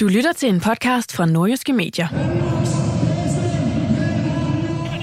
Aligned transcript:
Du 0.00 0.06
lytter 0.06 0.32
til 0.32 0.48
en 0.48 0.60
podcast 0.60 1.12
fra 1.12 1.26
Nordjyske 1.26 1.72
Medier. 1.72 2.08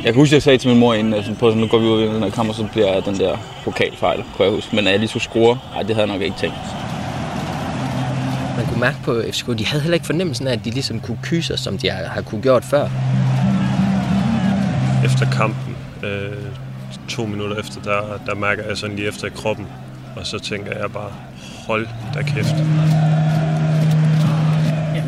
Jeg 0.03 0.13
kan 0.13 0.15
huske, 0.15 0.31
at 0.31 0.33
jeg 0.33 0.41
sagde 0.41 0.57
til 0.57 0.69
min 0.69 0.79
mor 0.79 0.93
inden, 0.93 1.13
at 1.13 1.31
på, 1.39 1.49
nu 1.49 1.67
går 1.67 1.79
vi 1.79 1.85
ud 1.85 2.01
i 2.01 2.05
den 2.05 2.23
her 2.23 2.29
kamp, 2.29 2.49
og 2.49 2.55
så 2.55 2.67
bliver 2.71 3.01
den 3.01 3.15
der 3.15 3.37
pokalfejl, 3.63 4.23
kunne 4.35 4.45
jeg 4.45 4.55
huske. 4.55 4.75
Men 4.75 4.87
at 4.87 4.91
jeg 4.91 4.99
lige 4.99 5.09
skulle 5.09 5.23
score, 5.23 5.59
nej, 5.73 5.83
det 5.83 5.95
havde 5.95 6.07
jeg 6.07 6.17
nok 6.17 6.21
ikke 6.21 6.37
tænkt. 6.37 6.55
Man 8.57 8.65
kunne 8.65 8.79
mærke 8.79 8.97
på 9.03 9.21
FCK, 9.31 9.47
de 9.59 9.65
havde 9.65 9.81
heller 9.81 9.93
ikke 9.93 10.05
fornemmelsen 10.05 10.47
af, 10.47 10.53
at 10.53 10.65
de 10.65 10.71
ligesom 10.71 10.99
kunne 10.99 11.19
kyse 11.23 11.47
sig, 11.47 11.59
som 11.59 11.77
de 11.77 11.89
har, 11.89 12.03
har 12.03 12.21
kunne 12.21 12.41
gjort 12.41 12.65
før. 12.65 12.83
Efter 15.05 15.31
kampen, 15.31 15.75
øh, 16.03 16.51
to 17.09 17.25
minutter 17.25 17.59
efter, 17.59 17.81
der, 17.81 18.19
der 18.25 18.35
mærker 18.35 18.63
jeg 18.67 18.77
sådan 18.77 18.95
lige 18.95 19.07
efter 19.07 19.27
i 19.27 19.31
kroppen, 19.35 19.67
og 20.15 20.25
så 20.25 20.39
tænker 20.39 20.79
jeg 20.79 20.91
bare, 20.91 21.11
hold 21.67 21.87
da 22.13 22.21
kæft. 22.21 22.55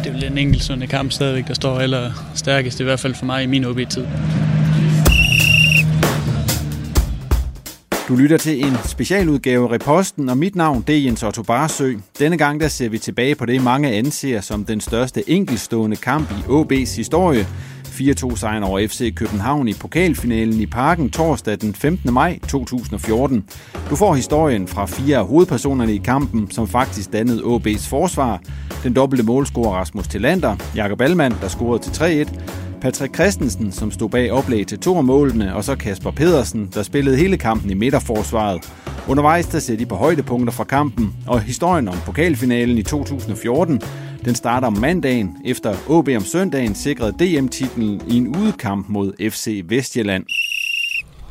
Det 0.07 0.15
er 0.23 0.29
vel 0.29 0.37
en 0.37 0.59
sådan 0.59 0.87
kamp 0.87 1.11
stadigvæk, 1.11 1.47
der 1.47 1.53
står 1.53 1.79
eller 1.79 2.11
stærkest, 2.35 2.79
i 2.79 2.83
hvert 2.83 2.99
fald 2.99 3.15
for 3.15 3.25
mig 3.25 3.43
i 3.43 3.45
min 3.45 3.65
OB-tid. 3.65 4.05
Du 8.07 8.15
lytter 8.15 8.37
til 8.37 8.65
en 8.65 8.73
specialudgave 8.85 9.67
af 9.67 9.71
Reposten, 9.71 10.29
og 10.29 10.37
mit 10.37 10.55
navn 10.55 10.83
det 10.87 10.97
er 10.97 11.01
Jens 11.01 11.23
Otto 11.23 11.43
Barsø. 11.43 11.93
Denne 12.19 12.37
gang 12.37 12.59
der 12.59 12.67
ser 12.67 12.89
vi 12.89 12.97
tilbage 12.97 13.35
på 13.35 13.45
det, 13.45 13.63
mange 13.63 13.91
anser 13.91 14.41
som 14.41 14.65
den 14.65 14.81
største 14.81 15.29
enkeltstående 15.29 15.95
kamp 15.95 16.31
i 16.31 16.41
OB's 16.47 16.95
historie. 16.95 17.47
4-2 18.01 18.35
sejren 18.35 18.63
over 18.63 18.87
FC 18.87 19.15
København 19.15 19.67
i 19.67 19.73
pokalfinalen 19.73 20.61
i 20.61 20.65
Parken 20.65 21.09
torsdag 21.09 21.61
den 21.61 21.73
15. 21.73 22.13
maj 22.13 22.39
2014. 22.47 23.45
Du 23.89 23.95
får 23.95 24.13
historien 24.13 24.67
fra 24.67 24.85
fire 24.85 25.17
af 25.17 25.25
hovedpersonerne 25.25 25.93
i 25.93 25.97
kampen, 25.97 26.51
som 26.51 26.67
faktisk 26.67 27.13
dannede 27.13 27.41
AB's 27.43 27.89
forsvar. 27.89 28.41
Den 28.83 28.93
dobbelte 28.93 29.23
målscorer 29.25 29.77
Rasmus 29.77 30.07
Tillander, 30.07 30.55
Jakob 30.75 31.01
Allmann, 31.01 31.35
der 31.41 31.47
scorede 31.47 31.83
til 31.83 32.25
3-1, 32.25 32.39
Patrick 32.81 33.15
Christensen, 33.15 33.71
som 33.71 33.91
stod 33.91 34.09
bag 34.09 34.31
oplæg 34.31 34.67
til 34.67 34.79
to 34.79 34.97
af 34.97 35.03
målene, 35.03 35.55
og 35.55 35.63
så 35.63 35.75
Kasper 35.75 36.11
Pedersen, 36.11 36.69
der 36.73 36.83
spillede 36.83 37.17
hele 37.17 37.37
kampen 37.37 37.71
i 37.71 37.73
midterforsvaret. 37.73 38.73
Undervejs 39.07 39.45
der 39.45 39.59
ser 39.59 39.77
de 39.77 39.85
på 39.85 39.95
højdepunkter 39.95 40.53
fra 40.53 40.63
kampen, 40.63 41.15
og 41.27 41.41
historien 41.41 41.87
om 41.87 41.95
pokalfinalen 42.05 42.77
i 42.77 42.83
2014, 42.83 43.81
den 44.27 44.35
starter 44.35 44.67
om 44.67 44.73
mandagen, 44.77 45.37
efter 45.45 45.75
OB 45.89 46.07
om 46.17 46.25
søndagen 46.25 46.75
sikrede 46.75 47.11
DM-titlen 47.11 48.01
i 48.07 48.17
en 48.17 48.27
udekamp 48.37 48.89
mod 48.89 49.29
FC 49.31 49.61
Vestjylland. 49.65 50.25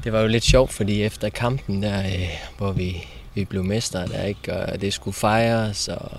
Det 0.04 0.12
var 0.12 0.20
jo 0.20 0.26
lidt 0.26 0.44
sjovt, 0.44 0.72
fordi 0.72 1.02
efter 1.02 1.28
kampen 1.28 1.82
der, 1.82 1.98
øh, 2.00 2.28
hvor 2.58 2.72
vi, 2.72 2.96
vi 3.34 3.44
blev 3.44 3.64
mestre, 3.64 4.06
der 4.06 4.22
ikke, 4.22 4.56
og 4.56 4.80
det 4.80 4.92
skulle 4.92 5.14
fejres, 5.14 5.88
og 5.88 6.10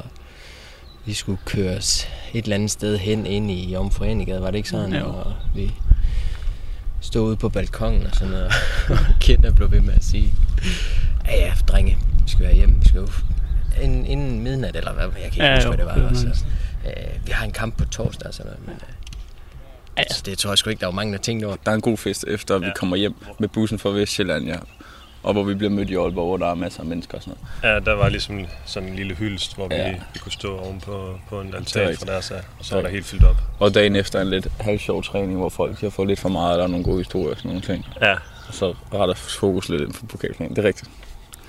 vi 1.06 1.14
skulle 1.14 1.40
køres 1.46 2.08
et 2.34 2.44
eller 2.44 2.56
andet 2.56 2.72
sted 2.72 2.98
hen 2.98 3.26
ind 3.26 3.52
i 3.52 3.76
Omforenigade, 3.76 4.42
var 4.42 4.52
det 4.52 4.58
ikke 4.58 4.70
sådan? 4.70 4.94
Jo. 4.94 5.06
Og 5.06 5.34
vi 5.56 5.72
stod 7.02 7.28
ude 7.28 7.36
på 7.36 7.50
balkongen 7.50 8.04
og 8.08 8.16
sådan 8.16 8.32
noget, 8.32 8.52
og 8.90 8.98
Kinder 9.20 9.52
blev 9.54 9.72
ved 9.72 9.82
med 9.82 9.94
at 9.94 10.04
sige, 10.04 10.34
ja 11.28 11.36
ja, 11.46 11.54
drenge, 11.68 11.98
vi 12.24 12.30
skal 12.30 12.46
være 12.46 12.56
hjemme, 12.56 12.76
vi 12.82 12.88
skal 12.90 13.00
jo 13.02 13.08
inden, 13.84 14.06
inden 14.06 14.44
midnat, 14.44 14.76
eller 14.76 14.94
hvad, 14.94 15.04
jeg 15.04 15.12
kan 15.14 15.26
ikke 15.32 15.44
Ja, 15.46 15.56
huske, 15.56 15.66
jo, 15.70 15.76
hvad 15.76 15.78
det 15.78 15.86
var. 15.86 15.94
det 15.94 16.04
var 16.04 16.10
Altså. 16.10 16.46
Øh, 16.88 17.28
vi 17.28 17.32
har 17.32 17.46
en 17.46 17.52
kamp 17.52 17.78
på 17.78 17.86
torsdag 17.86 18.28
og 18.28 18.34
sådan 18.34 18.52
noget, 18.52 18.68
men 18.68 18.76
øh, 18.76 18.94
altså, 19.98 20.22
det 20.26 20.38
tror 20.38 20.52
jeg 20.52 20.58
sgu 20.58 20.70
ikke, 20.70 20.80
der 20.80 20.86
var 20.88 20.94
mange, 20.94 21.14
der 21.14 21.20
tænkte 21.20 21.46
over. 21.46 21.56
Der 21.66 21.72
er 21.72 21.76
en 21.76 21.82
god 21.82 21.98
fest 21.98 22.26
efter, 22.28 22.56
at 22.56 22.62
vi 22.62 22.68
kommer 22.76 22.96
hjem 22.98 23.16
med 23.40 23.48
bussen 23.48 23.80
fra 23.80 23.90
Vestjylland, 23.90 24.46
ja. 24.46 24.56
Og 25.24 25.34
hvor 25.34 25.44
vi 25.44 25.54
bliver 25.56 25.70
mødt 25.72 25.90
i 25.90 25.96
Aalborg, 25.96 26.28
hvor 26.28 26.38
der 26.38 26.52
er 26.52 26.56
masser 26.56 26.80
af 26.80 26.86
mennesker 26.86 27.18
og 27.18 27.24
sådan 27.24 27.38
noget. 27.64 27.74
Ja, 27.76 27.92
der 27.92 27.98
var 27.98 28.10
ligesom 28.10 28.46
sådan 28.66 28.90
en 28.90 28.96
lille 28.96 29.16
hyldest, 29.16 29.56
hvor 29.56 29.68
Ja. 29.72 29.90
vi, 29.92 29.98
vi 30.14 30.20
kunne 30.20 30.32
stå 30.32 30.58
oven 30.58 30.80
på, 30.82 31.20
på 31.30 31.42
en 31.42 31.54
er 31.54 31.58
altan 31.58 31.96
fra 31.98 32.06
deres 32.06 32.32
af, 32.32 32.42
og 32.60 32.66
så 32.66 32.76
er 32.76 32.78
var 32.78 32.88
der 32.88 32.94
helt 32.94 33.06
fyldt 33.06 33.24
op. 33.24 33.36
Og 33.60 33.74
dagen 33.74 33.96
efter 33.96 34.22
en 34.22 34.30
lidt 34.30 34.48
halvsjov 34.60 35.04
træning, 35.04 35.38
hvor 35.38 35.50
folk 35.50 35.82
har 35.82 35.90
fået 35.90 36.08
lidt 36.08 36.20
for 36.20 36.30
meget, 36.30 36.52
og 36.52 36.58
der 36.58 36.64
er 36.64 36.68
nogle 36.68 36.84
gode 36.86 36.98
historier 36.98 37.32
og 37.32 37.38
sådan 37.38 37.50
nogle 37.50 37.62
ting. 37.62 37.86
Ja. 38.02 38.14
Og 38.48 38.54
så 38.54 38.74
retter 38.94 39.16
fokus 39.16 39.70
lidt 39.70 39.82
ind 39.82 39.94
på 39.94 40.06
pokalfinalen. 40.06 40.56
Det 40.56 40.64
er 40.64 40.68
rigtigt. 40.68 40.90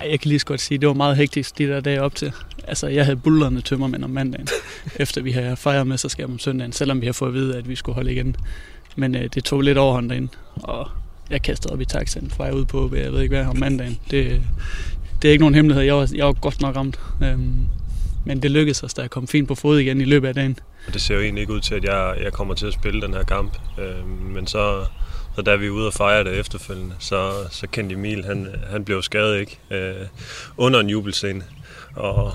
Jeg 0.03 0.19
kan 0.19 0.29
lige 0.29 0.39
så 0.39 0.45
godt 0.45 0.61
sige, 0.61 0.75
at 0.75 0.81
det 0.81 0.87
var 0.87 0.93
meget 0.93 1.17
hektisk 1.17 1.57
de 1.57 1.67
der 1.67 1.79
dage 1.79 2.01
op 2.01 2.15
til. 2.15 2.31
Altså, 2.67 2.87
jeg 2.87 3.05
havde 3.05 3.17
bullerne 3.17 3.61
tømmermænd 3.61 4.03
om 4.03 4.09
mandagen, 4.09 4.47
efter 4.99 5.21
vi 5.21 5.31
havde 5.31 5.55
fejret 5.55 5.87
mesterskab 5.87 6.29
om 6.29 6.39
søndagen, 6.39 6.71
selvom 6.71 7.01
vi 7.01 7.05
har 7.05 7.13
fået 7.13 7.29
at 7.29 7.33
vide, 7.33 7.57
at 7.57 7.69
vi 7.69 7.75
skulle 7.75 7.95
holde 7.95 8.11
igen. 8.11 8.35
Men 8.95 9.15
øh, 9.15 9.29
det 9.33 9.43
tog 9.43 9.61
lidt 9.61 9.77
overhånd 9.77 10.09
derinde, 10.09 10.27
og 10.55 10.87
jeg 11.29 11.41
kastede 11.41 11.73
op 11.73 11.81
i 11.81 11.85
taxaen 11.85 12.31
fra 12.31 12.51
ud 12.51 12.65
på, 12.65 12.91
jeg 12.95 13.13
ved 13.13 13.21
ikke 13.21 13.35
hvad, 13.35 13.45
om 13.45 13.57
mandagen. 13.57 13.99
Det, 14.11 14.41
det 15.21 15.27
er 15.27 15.31
ikke 15.31 15.41
nogen 15.41 15.55
hemmelighed, 15.55 15.83
jeg 15.83 15.95
var, 15.95 16.09
jeg 16.15 16.25
var 16.25 16.33
godt 16.33 16.61
nok 16.61 16.75
ramt. 16.75 16.99
Øhm, 17.23 17.53
men 18.25 18.41
det 18.43 18.51
lykkedes 18.51 18.83
os, 18.83 18.93
da 18.93 19.01
jeg 19.01 19.09
kom 19.09 19.27
fint 19.27 19.47
på 19.47 19.55
fod 19.55 19.79
igen 19.79 20.01
i 20.01 20.05
løbet 20.05 20.27
af 20.27 20.33
dagen. 20.33 20.59
Og 20.87 20.93
det 20.93 21.01
ser 21.01 21.15
jo 21.15 21.21
egentlig 21.21 21.41
ikke 21.41 21.53
ud 21.53 21.59
til, 21.59 21.75
at 21.75 21.83
jeg, 21.83 22.15
jeg 22.23 22.33
kommer 22.33 22.53
til 22.53 22.65
at 22.65 22.73
spille 22.73 23.01
den 23.01 23.13
her 23.13 23.23
kamp. 23.23 23.57
øhm, 23.79 24.07
men 24.07 24.47
så, 24.47 24.85
så 25.35 25.41
da 25.41 25.55
vi 25.55 25.69
ude 25.69 25.87
og 25.87 25.93
fejre 25.93 26.23
det 26.23 26.39
efterfølgende, 26.39 26.95
så, 26.99 27.31
så 27.51 27.67
kendte 27.67 27.95
Emil, 27.95 28.25
han, 28.25 28.47
han 28.69 28.85
blev 28.85 29.01
skadet 29.01 29.39
ikke 29.39 29.59
øh, 29.71 30.07
under 30.57 30.79
en 30.79 30.89
jubelscene. 30.89 31.43
Og, 31.95 32.33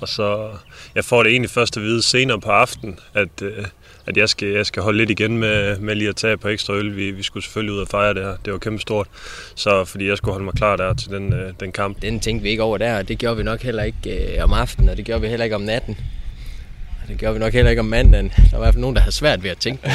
og 0.00 0.08
så, 0.08 0.50
jeg 0.94 1.04
får 1.04 1.22
det 1.22 1.32
egentlig 1.32 1.50
først 1.50 1.76
at 1.76 1.82
vide 1.82 2.02
senere 2.02 2.40
på 2.40 2.50
aftenen, 2.50 2.98
at, 3.14 3.42
øh, 3.42 3.64
at 4.06 4.16
jeg, 4.16 4.28
skal, 4.28 4.48
jeg 4.48 4.66
skal 4.66 4.82
holde 4.82 4.98
lidt 4.98 5.10
igen 5.10 5.38
med, 5.38 5.78
med 5.78 5.94
lige 5.94 6.08
at 6.08 6.16
tage 6.16 6.36
på 6.36 6.48
ekstra 6.48 6.74
øl. 6.74 6.96
Vi, 6.96 7.10
vi 7.10 7.22
skulle 7.22 7.44
selvfølgelig 7.44 7.74
ud 7.74 7.80
og 7.80 7.88
fejre 7.88 8.14
det 8.14 8.22
her. 8.22 8.36
Det 8.44 8.52
var 8.52 8.58
kæmpe 8.58 8.80
stort. 8.80 9.06
Så 9.54 9.84
fordi 9.84 10.08
jeg 10.08 10.16
skulle 10.16 10.32
holde 10.32 10.44
mig 10.44 10.54
klar 10.54 10.76
der 10.76 10.94
til 10.94 11.10
den, 11.10 11.32
øh, 11.32 11.52
den 11.60 11.72
kamp. 11.72 12.02
Den 12.02 12.20
tænkte 12.20 12.42
vi 12.42 12.50
ikke 12.50 12.62
over 12.62 12.78
der, 12.78 12.98
og 12.98 13.08
det 13.08 13.18
gjorde 13.18 13.36
vi 13.36 13.42
nok 13.42 13.62
heller 13.62 13.82
ikke 13.82 14.36
øh, 14.36 14.44
om 14.44 14.52
aftenen, 14.52 14.88
og 14.88 14.96
det 14.96 15.04
gjorde 15.04 15.20
vi 15.20 15.28
heller 15.28 15.44
ikke 15.44 15.56
om 15.56 15.62
natten. 15.62 15.98
Det 17.08 17.18
gjorde 17.18 17.34
vi 17.34 17.40
nok 17.40 17.52
heller 17.52 17.70
ikke 17.70 17.80
om 17.80 17.86
mandagen. 17.86 18.32
Der 18.36 18.42
var 18.52 18.58
i 18.58 18.60
hvert 18.60 18.74
fald 18.74 18.80
nogen, 18.80 18.96
der 18.96 19.02
havde 19.02 19.14
svært 19.14 19.42
ved 19.42 19.50
at 19.50 19.58
tænke. 19.58 19.90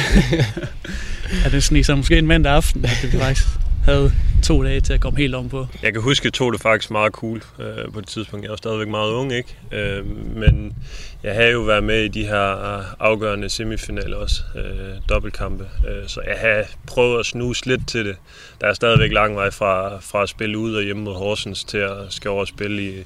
Ja, 1.44 1.48
det 1.48 1.62
sneg 1.64 1.86
sig 1.86 1.96
måske 1.96 2.18
en 2.18 2.26
mandag 2.26 2.52
aften, 2.52 2.84
at 2.84 3.12
vi 3.12 3.18
faktisk 3.18 3.46
havde 3.84 4.12
to 4.42 4.64
dage 4.64 4.80
til 4.80 4.92
at 4.92 5.00
komme 5.00 5.18
helt 5.18 5.34
om 5.34 5.48
på. 5.48 5.66
Jeg 5.82 5.92
kan 5.92 6.02
huske, 6.02 6.22
at 6.22 6.24
jeg 6.24 6.32
tog 6.32 6.52
det 6.52 6.60
faktisk 6.60 6.90
meget 6.90 7.12
cool 7.12 7.42
øh, 7.58 7.92
på 7.92 8.00
det 8.00 8.08
tidspunkt. 8.08 8.44
Jeg 8.44 8.50
var 8.50 8.56
stadigvæk 8.56 8.88
meget 8.88 9.12
ung, 9.12 9.32
ikke? 9.32 9.56
Øh, 9.72 10.06
men 10.36 10.76
jeg 11.22 11.34
havde 11.34 11.50
jo 11.50 11.60
været 11.60 11.84
med 11.84 12.04
i 12.04 12.08
de 12.08 12.26
her 12.26 12.84
afgørende 13.00 13.50
semifinaler 13.50 14.16
også, 14.16 14.42
øh, 14.56 14.94
dobbeltkampe. 15.08 15.64
Øh, 15.88 16.08
så 16.08 16.20
jeg 16.26 16.36
har 16.40 16.64
prøvet 16.86 17.20
at 17.20 17.26
snuse 17.26 17.66
lidt 17.66 17.88
til 17.88 18.04
det. 18.04 18.16
Der 18.60 18.66
er 18.66 18.74
stadigvæk 18.74 19.12
lang 19.12 19.36
vej 19.36 19.50
fra, 19.50 19.98
fra 19.98 20.22
at 20.22 20.28
spille 20.28 20.58
ud 20.58 20.74
og 20.74 20.82
hjemme 20.82 21.02
mod 21.02 21.14
Horsens 21.14 21.64
til 21.64 21.78
at 21.78 21.96
skal 22.08 22.30
over 22.30 22.40
og 22.40 22.48
spille 22.48 22.82
i, 22.82 23.04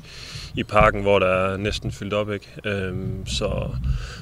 i 0.59 0.63
parken, 0.63 1.03
hvor 1.03 1.19
der 1.19 1.27
er 1.27 1.57
næsten 1.57 1.93
fyldt 1.93 2.15
op. 2.15 2.33
Ikke? 2.33 2.47
Øhm, 2.65 3.27
så, 3.27 3.71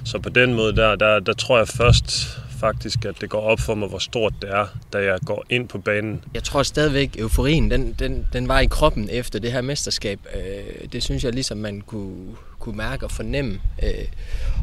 så 0.05 0.19
på 0.19 0.29
den 0.29 0.55
måde, 0.55 0.77
der, 0.77 0.97
der, 0.97 1.21
der 1.21 1.33
tror 1.33 1.59
jeg 1.59 1.69
først 1.69 2.39
faktisk, 2.61 3.05
at 3.05 3.15
det 3.21 3.31
går 3.31 3.41
op 3.41 3.61
for 3.61 3.75
mig, 3.75 3.89
hvor 3.89 3.99
stort 3.99 4.35
det 4.43 4.51
er, 4.51 4.67
da 4.93 4.99
jeg 4.99 5.19
går 5.27 5.45
ind 5.51 5.69
på 5.69 5.79
banen. 5.79 6.25
Jeg 6.35 6.45
tror 6.45 6.63
stadigvæk, 6.63 7.17
euforien, 7.19 7.71
den, 7.71 7.93
den, 7.99 8.29
den 8.33 8.49
var 8.49 8.61
i 8.61 8.67
kroppen 8.67 9.09
efter 9.11 9.39
det 9.39 9.53
her 9.53 9.61
mesterskab. 9.61 10.21
Øh, 10.35 10.89
det 10.93 11.03
synes 11.03 11.25
jeg 11.25 11.33
ligesom, 11.33 11.59
man 11.59 11.81
kunne, 11.81 12.37
kunne 12.59 12.77
mærke 12.77 13.07
og 13.07 13.11
fornemme. 13.11 13.61
Øh, 13.83 14.09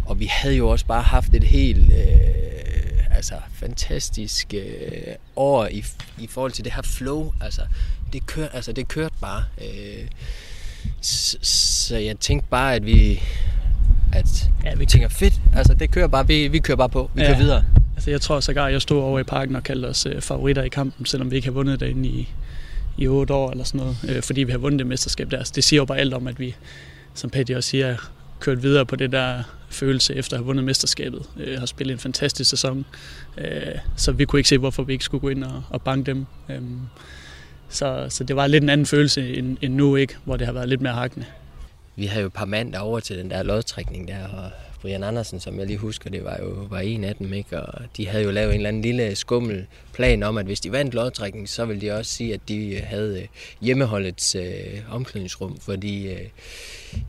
og 0.06 0.20
vi 0.20 0.26
havde 0.26 0.56
jo 0.56 0.70
også 0.70 0.86
bare 0.86 1.02
haft 1.02 1.34
et 1.34 1.44
helt 1.44 1.94
øh, 1.94 3.16
altså, 3.16 3.36
fantastisk 3.54 4.54
øh, 4.54 5.16
år 5.36 5.68
i, 5.68 5.86
i 6.20 6.28
forhold 6.28 6.52
til 6.52 6.66
det 6.66 6.74
her 6.74 6.82
flow. 6.82 7.34
Altså, 7.42 7.62
det, 8.14 8.26
kørte, 8.26 8.56
altså, 8.56 8.72
det 8.72 8.88
kørte 8.88 9.16
bare. 9.22 9.44
Øh, 9.62 10.08
så, 11.02 11.98
jeg 11.98 12.20
tænkte 12.20 12.48
bare, 12.50 12.76
at 12.76 12.86
vi 12.86 13.22
at 14.14 14.50
ja, 14.64 14.76
vi 14.76 14.86
tænker 14.86 15.08
fedt, 15.08 15.34
altså 15.56 15.74
det 15.74 15.92
kører 15.92 16.08
bare, 16.08 16.28
vi, 16.28 16.48
vi 16.48 16.60
kører 16.60 16.78
bare 16.78 16.90
på, 16.90 17.12
vi 17.14 17.22
ja. 17.22 17.28
kører 17.28 17.38
videre. 17.38 17.64
Altså 17.96 18.12
jeg 18.12 18.22
tror 18.22 18.40
sågar, 18.40 18.68
jeg 18.68 18.82
stod 18.82 19.02
over 19.02 19.20
i 19.20 19.24
parken 19.24 19.56
og 19.56 19.64
kaldte 19.64 19.86
os 19.86 20.06
øh, 20.06 20.22
favoritter 20.22 20.64
i 20.64 20.70
kampen, 20.70 21.06
selvom 21.06 21.32
vi 21.32 21.36
ikke 21.36 21.48
har 21.48 21.54
vundet 21.54 21.80
derinde 21.80 22.10
i, 22.10 22.30
i 22.98 23.08
8 23.08 23.34
år 23.34 23.52
eller 23.52 23.64
sådan 23.64 23.80
noget, 23.80 23.98
øh, 24.10 24.22
fordi 24.22 24.44
vi 24.44 24.52
har 24.52 24.60
vundet 24.60 24.80
det 24.80 24.88
mesterskab 24.88 25.32
der. 25.32 25.38
Altså, 25.38 25.54
det 25.56 25.64
siger 25.64 25.78
jo 25.78 25.86
bare 25.86 25.98
alt 25.98 26.14
om, 26.14 26.28
at 26.28 26.40
vi, 26.40 26.56
som 27.14 27.30
Petty 27.30 27.52
også 27.52 27.70
siger, 27.70 27.96
kørt 28.40 28.64
videre 28.64 28.86
på 28.86 28.96
det 28.96 29.12
der 29.12 29.44
følelse 29.70 30.16
efter 30.16 30.34
at 30.34 30.40
have 30.40 30.46
vundet 30.46 30.66
mesterskabet. 30.66 31.22
Øh, 31.38 31.60
har 31.60 31.66
spillet 31.66 31.94
en 31.94 32.00
fantastisk 32.00 32.50
sæson, 32.50 32.86
øh, 33.38 33.62
så 33.96 34.12
vi 34.12 34.26
kunne 34.26 34.40
ikke 34.40 34.50
se, 34.50 34.58
hvorfor 34.58 34.84
vi 34.84 34.94
ikke 34.94 35.06
skulle 35.06 35.22
gå 35.22 35.30
ind 35.30 35.44
og, 35.44 35.64
og 35.70 35.82
banke 35.82 36.12
dem. 36.12 36.26
Øh, 36.50 36.62
så, 37.74 38.06
så 38.10 38.24
det 38.24 38.36
var 38.36 38.48
lidt 38.48 38.64
en 38.64 38.70
anden 38.70 38.86
følelse 38.86 39.38
end, 39.38 39.58
end 39.62 39.74
nu, 39.74 39.96
ikke, 39.96 40.16
hvor 40.24 40.38
det 40.38 40.46
har 40.46 40.54
været 40.54 40.70
lidt 40.70 40.82
mere 40.82 40.94
hakkende. 40.94 41.26
Vi 41.96 42.06
havde 42.06 42.22
jo 42.22 42.28
et 42.28 42.34
par 42.34 42.46
mand 42.46 42.76
over 42.76 43.00
til 43.00 43.18
den 43.18 43.30
der 43.30 43.44
lodtrækning 43.44 44.08
der, 44.08 44.28
og 44.28 44.52
Brian 44.82 45.04
Andersen, 45.04 45.40
som 45.40 45.60
jeg 45.60 45.68
lige 45.68 45.78
husker, 45.78 46.10
det 46.10 46.24
var 46.24 46.38
jo 46.40 46.68
var 46.70 46.80
en 46.80 47.04
af 47.04 47.16
dem, 47.16 47.34
ikke? 47.34 47.62
og 47.62 47.84
de 47.98 48.08
havde 48.08 48.24
jo 48.24 48.32
lavet 48.32 48.50
en 48.50 48.56
eller 48.56 48.68
anden 48.68 48.82
lille 48.82 49.16
skummel 49.16 49.66
plan 49.94 50.24
om, 50.24 50.38
at 50.38 50.46
hvis 50.46 50.60
de 50.60 50.72
vandt 50.72 50.94
lodtrækningen, 50.94 51.48
så 51.48 51.66
ville 51.66 51.82
de 51.82 51.92
også 51.92 52.12
sige, 52.12 52.34
at 52.34 52.40
de 52.48 52.76
øh, 52.76 52.82
havde 52.84 53.22
øh, 53.22 53.28
hjemmeholdets 53.62 54.36
øh, 54.36 54.82
omklædningsrum, 54.92 55.58
fordi 55.58 56.08
øh, 56.08 56.28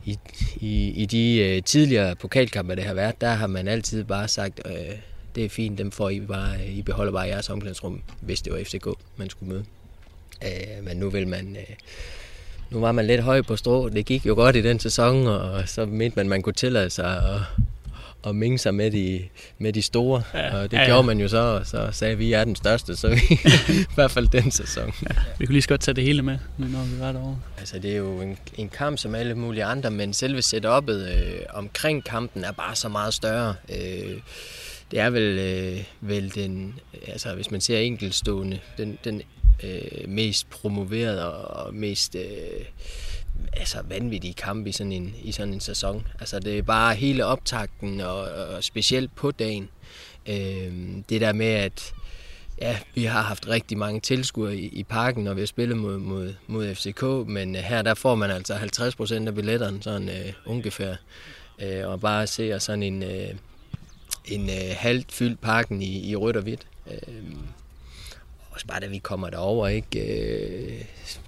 i, 0.05 0.17
i, 0.55 0.89
i 0.89 1.05
de 1.05 1.37
øh, 1.37 1.63
tidligere 1.63 2.15
pokalkampe, 2.15 2.75
der 2.75 2.83
har 2.83 2.93
været, 2.93 3.21
der 3.21 3.29
har 3.29 3.47
man 3.47 3.67
altid 3.67 4.03
bare 4.03 4.27
sagt, 4.27 4.61
øh, 4.65 4.95
det 5.35 5.45
er 5.45 5.49
fint, 5.49 5.77
dem 5.77 5.91
får 5.91 6.09
I 6.09 6.19
bare, 6.19 6.55
øh, 6.55 6.77
I 6.77 6.81
beholder 6.81 7.11
bare 7.11 7.27
jeres 7.27 7.49
omklædningsrum, 7.49 8.01
hvis 8.21 8.41
det 8.41 8.53
var 8.53 8.59
FCK, 8.63 8.87
man 9.17 9.29
skulle 9.29 9.53
møde. 9.53 9.65
Øh, 10.43 10.83
men 10.83 10.97
nu 10.97 11.09
vil 11.09 11.27
man... 11.27 11.57
Øh, 11.59 11.75
nu 12.69 12.79
var 12.79 12.91
man 12.91 13.07
lidt 13.07 13.21
høj 13.21 13.41
på 13.41 13.55
strå. 13.55 13.89
Det 13.89 14.05
gik 14.05 14.25
jo 14.25 14.33
godt 14.35 14.55
i 14.55 14.61
den 14.61 14.79
sæson, 14.79 15.27
og 15.27 15.69
så 15.69 15.85
mente 15.85 16.15
man, 16.15 16.29
man 16.29 16.41
kunne 16.41 16.53
tillade 16.53 16.89
sig 16.89 17.17
at, 17.17 17.41
at 18.29 18.35
minge 18.35 18.57
sig 18.57 18.75
med 18.75 18.91
de, 18.91 19.23
med 19.59 19.73
de 19.73 19.81
store. 19.81 20.23
Ja, 20.33 20.57
og 20.57 20.71
det 20.71 20.77
ja, 20.77 20.81
ja. 20.81 20.87
gjorde 20.87 21.03
man 21.03 21.19
jo 21.19 21.27
så, 21.27 21.37
og 21.37 21.67
så 21.67 21.89
sagde 21.91 22.17
vi, 22.17 22.23
at 22.23 22.27
vi 22.27 22.33
er 22.33 22.43
den 22.43 22.55
største, 22.55 22.95
så 22.95 23.07
vi, 23.09 23.21
i 23.91 23.95
hvert 23.95 24.11
fald 24.11 24.27
den 24.27 24.51
sæson. 24.51 24.93
Ja, 25.03 25.15
vi 25.39 25.45
kunne 25.45 25.53
lige 25.53 25.61
så 25.61 25.69
godt 25.69 25.81
tage 25.81 25.95
det 25.95 26.03
hele 26.03 26.21
med, 26.21 26.37
når 26.57 26.67
vi 26.95 26.99
var 26.99 27.11
derovre. 27.11 27.39
Altså, 27.59 27.79
det 27.79 27.91
er 27.91 27.97
jo 27.97 28.21
en, 28.21 28.37
en 28.57 28.69
kamp 28.69 28.97
som 28.97 29.15
alle 29.15 29.35
mulige 29.35 29.63
andre, 29.63 29.91
men 29.91 30.13
selve 30.13 30.39
setup'et 30.39 30.91
øh, 30.91 31.39
omkring 31.49 32.03
kampen 32.03 32.43
er 32.43 32.51
bare 32.51 32.75
så 32.75 32.89
meget 32.89 33.13
større. 33.13 33.55
Øh, 33.69 34.17
det 34.91 34.99
er 34.99 35.09
vel, 35.09 35.39
øh, 35.39 35.83
vel 36.01 36.35
den, 36.35 36.79
altså 37.07 37.35
hvis 37.35 37.51
man 37.51 37.61
ser 37.61 37.79
enkeltstående, 37.79 38.59
den, 38.77 38.97
den 39.03 39.21
øh, 39.63 40.09
mest 40.09 40.49
promoveret 40.49 41.23
og 41.23 41.73
mest 41.73 42.15
øh, 42.15 42.65
altså 43.53 43.77
vanvittige 43.89 44.33
kampe 44.33 44.69
i 44.69 44.71
sådan, 44.71 44.91
en, 44.91 45.15
i 45.23 45.31
sådan 45.31 45.53
en 45.53 45.59
sæson. 45.59 46.07
Altså 46.19 46.39
det 46.39 46.57
er 46.57 46.61
bare 46.61 46.95
hele 46.95 47.25
optakten 47.25 48.01
og, 48.01 48.17
og 48.19 48.63
specielt 48.63 49.15
på 49.15 49.31
dagen. 49.31 49.69
Øh, 50.29 50.73
det 51.09 51.21
der 51.21 51.33
med, 51.33 51.47
at 51.47 51.93
ja, 52.61 52.77
vi 52.95 53.03
har 53.03 53.21
haft 53.21 53.47
rigtig 53.47 53.77
mange 53.77 53.99
tilskuere 53.99 54.55
i, 54.57 54.67
i 54.67 54.83
parken, 54.83 55.23
når 55.23 55.33
vi 55.33 55.41
har 55.41 55.45
spillet 55.45 55.77
mod, 55.77 55.97
mod, 55.97 56.33
mod 56.47 56.75
FCK, 56.75 57.03
men 57.27 57.55
øh, 57.55 57.61
her 57.61 57.81
der 57.81 57.93
får 57.93 58.15
man 58.15 58.31
altså 58.31 58.53
50 58.53 58.95
procent 58.95 59.27
af 59.27 59.35
billetterne, 59.35 59.83
sådan 59.83 60.09
øh, 60.09 60.33
ungefær. 60.45 60.95
Øh, 61.61 61.87
og 61.87 62.01
bare 62.01 62.27
se 62.27 62.59
sådan 62.59 62.83
en, 62.83 63.03
øh, 63.03 63.29
en 64.25 64.49
øh, 64.49 64.75
halvt 64.77 65.11
fyldt 65.11 65.41
parken 65.41 65.81
i, 65.81 66.09
i 66.09 66.15
rødt 66.15 66.37
og 66.37 66.43
hvidt. 66.43 66.67
Øh, 66.91 67.23
også 68.55 68.67
bare 68.67 68.79
da 68.79 68.87
vi 68.87 68.97
kommer 68.97 69.29
derover, 69.29 69.67
ikke? 69.67 69.99
Øh, 69.99 70.81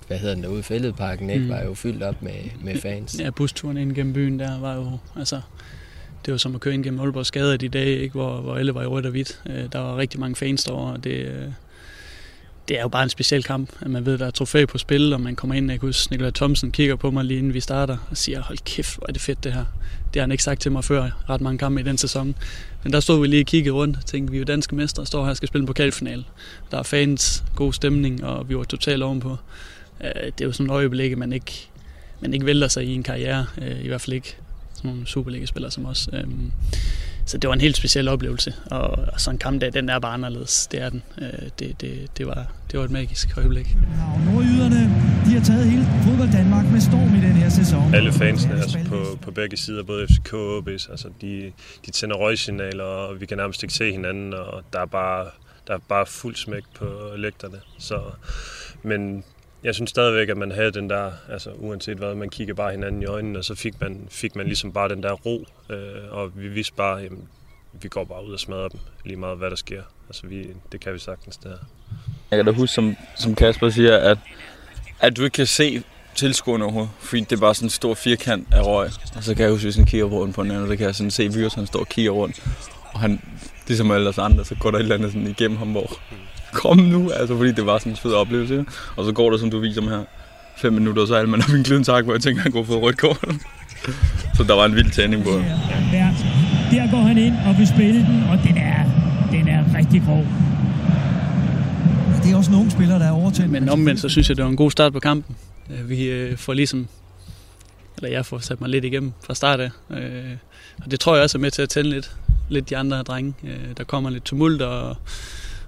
hvad 0.07 0.18
hedder 0.18 0.35
den 0.35 0.45
ude 0.45 0.59
i 0.59 0.63
Fælledparken, 0.63 1.29
ikke? 1.29 1.44
Mm. 1.44 1.50
Var 1.50 1.63
jo 1.63 1.74
fyldt 1.74 2.03
op 2.03 2.21
med, 2.21 2.33
med 2.62 2.81
fans. 2.81 3.19
Ja, 3.19 3.29
busturen 3.29 3.77
ind 3.77 3.95
gennem 3.95 4.13
byen 4.13 4.39
der 4.39 4.59
var 4.59 4.75
jo, 4.75 4.97
altså, 5.15 5.41
det 6.25 6.31
var 6.31 6.38
som 6.38 6.56
at 6.56 6.62
køre 6.62 6.74
ind 6.74 6.83
gennem 6.83 7.00
Aalborg 7.00 7.25
Skade 7.25 7.57
de 7.57 7.69
dage, 7.69 7.97
ikke? 7.97 8.13
Hvor, 8.13 8.41
hvor 8.41 8.56
alle 8.56 8.75
var 8.75 8.83
i 8.83 8.85
rødt 8.85 9.06
og 9.06 9.12
hvidt. 9.12 9.41
Øh, 9.50 9.71
der 9.71 9.79
var 9.79 9.97
rigtig 9.97 10.19
mange 10.19 10.35
fans 10.35 10.63
derovre, 10.63 10.94
og 10.94 11.03
det, 11.03 11.12
øh, 11.12 11.45
det 12.67 12.77
er 12.77 12.81
jo 12.81 12.87
bare 12.87 13.03
en 13.03 13.09
speciel 13.09 13.43
kamp, 13.43 13.69
at 13.81 13.91
man 13.91 14.05
ved, 14.05 14.13
at 14.13 14.19
der 14.19 14.25
er 14.25 14.31
trofæ 14.31 14.65
på 14.65 14.77
spil, 14.77 15.13
og 15.13 15.21
man 15.21 15.35
kommer 15.35 15.55
ind, 15.55 15.71
jeg 15.71 15.79
kan 15.79 15.87
huske, 15.87 16.11
Nikolaj 16.11 16.31
Thomsen 16.31 16.71
kigger 16.71 16.95
på 16.95 17.11
mig 17.11 17.25
lige 17.25 17.37
inden 17.37 17.53
vi 17.53 17.59
starter, 17.59 17.97
og 18.09 18.17
siger, 18.17 18.41
hold 18.41 18.57
kæft, 18.57 18.97
hvor 18.97 19.07
er 19.07 19.11
det 19.11 19.21
fedt 19.21 19.43
det 19.43 19.53
her. 19.53 19.65
Det 20.13 20.19
har 20.19 20.21
han 20.21 20.31
ikke 20.31 20.43
sagt 20.43 20.61
til 20.61 20.71
mig 20.71 20.83
før, 20.83 21.09
ret 21.29 21.41
mange 21.41 21.57
kampe 21.57 21.81
i 21.81 21.83
den 21.83 21.97
sæson. 21.97 22.35
Men 22.83 22.93
der 22.93 22.99
stod 22.99 23.21
vi 23.21 23.27
lige 23.27 23.41
og 23.41 23.45
kiggede 23.45 23.75
rundt, 23.75 23.97
og 23.97 24.05
tænkte, 24.05 24.31
vi 24.31 24.37
er 24.37 24.39
jo 24.39 24.45
danske 24.45 24.75
mestre, 24.75 25.05
står 25.05 25.23
her 25.23 25.29
og 25.29 25.37
skal 25.37 25.47
spille 25.47 25.61
en 25.61 25.67
pokalfinale. 25.67 26.23
Der 26.71 26.79
er 26.79 26.83
fans, 26.83 27.43
god 27.55 27.73
stemning, 27.73 28.23
og 28.23 28.49
vi 28.49 28.57
var 28.57 28.63
totalt 28.63 29.03
ovenpå. 29.03 29.37
Øh, 30.01 30.25
det 30.25 30.41
er 30.41 30.45
jo 30.45 30.51
sådan 30.51 30.65
et 30.65 30.73
øjeblik, 30.73 31.17
man 31.17 31.33
ikke, 31.33 31.67
man 32.19 32.33
ikke 32.33 32.45
vælter 32.45 32.67
sig 32.67 32.83
i 32.83 32.93
en 32.93 33.03
karriere, 33.03 33.45
øh, 33.61 33.85
i 33.85 33.87
hvert 33.87 34.01
fald 34.01 34.13
ikke 34.13 34.37
sådan 34.73 34.91
nogle 34.91 35.07
Superliga-spillere 35.07 35.71
som 35.71 35.85
os. 35.85 36.09
Øhm, 36.13 36.51
så 37.27 37.38
det 37.38 37.47
var 37.47 37.53
en 37.53 37.62
helt 37.62 37.77
speciel 37.77 38.07
oplevelse, 38.07 38.53
og, 38.71 38.89
og 39.13 39.21
sådan 39.21 39.35
en 39.35 39.39
kampdag, 39.39 39.74
den 39.74 39.89
er 39.89 40.00
bare 40.00 40.13
anderledes. 40.13 40.68
Det 40.68 40.81
er 40.81 40.89
den. 40.89 41.03
Øh, 41.21 41.50
det, 41.59 41.81
det, 41.81 42.18
det, 42.18 42.27
var, 42.27 42.47
det 42.71 42.79
var 42.79 42.85
et 42.85 42.91
magisk 42.91 43.38
øjeblik. 43.38 43.75
Nordjyderne, 44.25 44.81
de 45.25 45.31
har 45.31 45.44
taget 45.45 45.65
hele 45.65 45.85
fodbold 46.03 46.31
Danmark 46.31 46.65
med 46.65 46.81
storm 46.81 47.15
i 47.15 47.21
den 47.27 47.33
her 47.33 47.50
sæson. 47.50 47.95
Alle 47.95 48.13
fansene 48.13 48.53
altså 48.62 48.79
på, 48.88 49.18
på 49.21 49.31
begge 49.31 49.57
sider, 49.57 49.83
både 49.83 50.07
FCK 50.07 50.33
og 50.33 50.57
OB's, 50.57 50.91
altså 50.91 51.09
de, 51.21 51.51
de 51.85 51.91
tænder 51.91 52.15
røgsignaler, 52.15 52.83
og 52.83 53.21
vi 53.21 53.25
kan 53.25 53.38
nærmest 53.38 53.63
ikke 53.63 53.75
se 53.75 53.91
hinanden, 53.91 54.33
og 54.33 54.63
der 54.73 54.80
er 54.80 54.85
bare, 54.85 55.25
der 55.68 55.73
er 55.73 55.80
bare 55.89 56.06
fuld 56.06 56.35
smæk 56.35 56.63
på 56.75 56.85
lægterne. 57.15 57.57
Så, 57.80 58.01
men 58.83 59.23
jeg 59.67 59.75
synes 59.75 59.89
stadigvæk, 59.89 60.29
at 60.29 60.37
man 60.37 60.51
havde 60.51 60.71
den 60.71 60.89
der, 60.89 61.11
altså 61.29 61.49
uanset 61.49 61.97
hvad, 61.97 62.15
man 62.15 62.29
kigger 62.29 62.53
bare 62.53 62.71
hinanden 62.71 63.01
i 63.01 63.06
øjnene, 63.06 63.39
og 63.39 63.45
så 63.45 63.56
fik 63.56 63.81
man, 63.81 64.07
fik 64.09 64.35
man 64.35 64.45
ligesom 64.45 64.71
bare 64.71 64.89
den 64.89 65.03
der 65.03 65.11
ro, 65.11 65.45
øh, 65.69 65.77
og 66.11 66.31
vi 66.35 66.47
vidste 66.47 66.73
bare, 66.73 66.97
jamen, 66.97 67.27
vi 67.81 67.87
går 67.87 68.03
bare 68.03 68.25
ud 68.27 68.33
og 68.33 68.39
smadrer 68.39 68.68
dem, 68.68 68.80
lige 69.06 69.18
meget 69.18 69.37
hvad 69.37 69.49
der 69.49 69.56
sker. 69.56 69.81
Altså 70.09 70.27
vi, 70.27 70.47
det 70.71 70.80
kan 70.80 70.94
vi 70.94 70.99
sagtens 70.99 71.37
der. 71.37 71.49
Jeg 72.31 72.37
kan 72.37 72.45
da 72.45 72.51
huske, 72.51 72.73
som, 72.73 72.95
som 73.15 73.35
Kasper 73.35 73.69
siger, 73.69 73.97
at, 73.97 74.18
at 74.99 75.18
du 75.18 75.23
ikke 75.23 75.35
kan 75.35 75.47
se 75.47 75.83
tilskuerne 76.15 76.63
overhovedet, 76.63 76.92
fordi 76.99 77.21
det 77.21 77.31
er 77.31 77.39
bare 77.39 77.56
sådan 77.56 77.65
en 77.65 77.69
stor 77.69 77.94
firkant 77.94 78.47
af 78.51 78.65
røg. 78.65 78.89
Og 79.15 79.23
så 79.23 79.35
kan 79.35 79.44
jeg 79.44 79.51
huske, 79.51 79.65
hvis 79.65 79.75
han 79.75 79.85
kigger 79.85 80.07
rundt 80.07 80.35
på 80.35 80.44
den 80.44 80.51
og 80.51 80.68
så 80.68 80.75
kan 80.75 80.85
jeg 80.85 80.95
sådan 80.95 81.11
se 81.11 81.33
Vyrs, 81.33 81.53
han 81.53 81.68
står 81.68 81.80
og 81.80 81.89
kigger 81.89 82.11
rundt. 82.11 82.44
Og 82.94 82.99
han, 82.99 83.21
ligesom 83.68 83.92
alle 83.92 84.09
os 84.09 84.18
andre, 84.18 84.45
så 84.45 84.56
går 84.56 84.71
der 84.71 84.77
et 84.77 84.81
eller 84.81 84.95
andet 84.95 85.11
sådan 85.11 85.27
igennem 85.27 85.57
ham, 85.57 85.71
hvor 85.71 85.99
kom 86.57 86.78
nu, 86.78 87.09
altså 87.11 87.37
fordi 87.37 87.52
det 87.52 87.66
var 87.66 87.78
sådan 87.78 87.92
en 87.92 87.97
fed 87.97 88.14
oplevelse. 88.14 88.66
Og 88.95 89.06
så 89.06 89.11
går 89.11 89.31
der, 89.31 89.37
som 89.37 89.52
du 89.52 89.59
viser 89.59 89.81
mig 89.81 89.92
her, 89.97 90.04
fem 90.57 90.73
minutter, 90.73 91.02
og 91.02 91.07
så 91.07 91.16
er 91.16 91.26
man 91.26 91.42
op 91.44 91.49
i 91.49 91.57
en 91.57 91.64
gliden 91.64 91.83
tak, 91.83 92.04
hvor 92.04 92.14
jeg 92.14 92.21
tænker, 92.21 92.40
at 92.40 92.44
han 92.44 92.52
går 92.52 92.64
for 92.64 92.76
rødt 92.76 92.97
kort. 92.97 93.26
så 94.37 94.44
der 94.44 94.54
var 94.54 94.66
en 94.66 94.76
vild 94.76 94.92
tænding 94.92 95.23
på 95.23 95.30
det. 95.30 95.45
Der, 95.92 96.09
der 96.71 96.92
går 96.92 97.02
han 97.02 97.18
ind 97.18 97.35
og 97.47 97.57
vil 97.57 97.68
spille 97.68 97.99
den, 97.99 98.23
og 98.31 98.37
den 98.47 98.57
er, 98.57 98.83
den 99.31 99.47
er 99.47 99.64
rigtig 99.78 100.02
grov. 100.06 100.26
Det 102.23 102.31
er 102.31 102.37
også 102.37 102.52
nogle 102.52 102.71
spillere, 102.71 102.99
der 102.99 103.06
er 103.06 103.11
overtændt. 103.11 103.52
Men 103.52 103.69
omvendt, 103.69 104.02
så 104.02 104.09
synes 104.09 104.30
jeg, 104.30 104.37
det 104.37 104.45
var 104.45 104.52
en 104.52 104.57
god 104.57 104.71
start 104.71 104.94
på 104.94 104.99
kampen. 104.99 105.35
Vi 105.85 106.04
øh, 106.04 106.37
får 106.37 106.54
ligesom, 106.54 106.87
eller 107.97 108.09
jeg 108.09 108.26
får 108.26 108.40
sat 108.40 108.61
mig 108.61 108.69
lidt 108.69 108.85
igennem 108.85 109.14
fra 109.26 109.35
start 109.35 109.59
af. 109.59 109.69
Øh, 109.92 110.37
og 110.85 110.92
det 110.92 110.99
tror 110.99 111.16
jeg 111.16 111.23
også 111.23 111.37
er 111.37 111.42
med 111.42 111.52
til 111.52 111.61
at 111.61 111.69
tænde 111.69 111.90
lidt, 111.90 112.11
lidt 112.49 112.69
de 112.69 112.78
andre 112.78 113.04
drenge. 113.04 113.33
Øh, 113.44 113.78
der 113.78 113.83
kommer 113.83 114.09
lidt 114.09 114.23
tumult, 114.23 114.61
og 114.61 114.97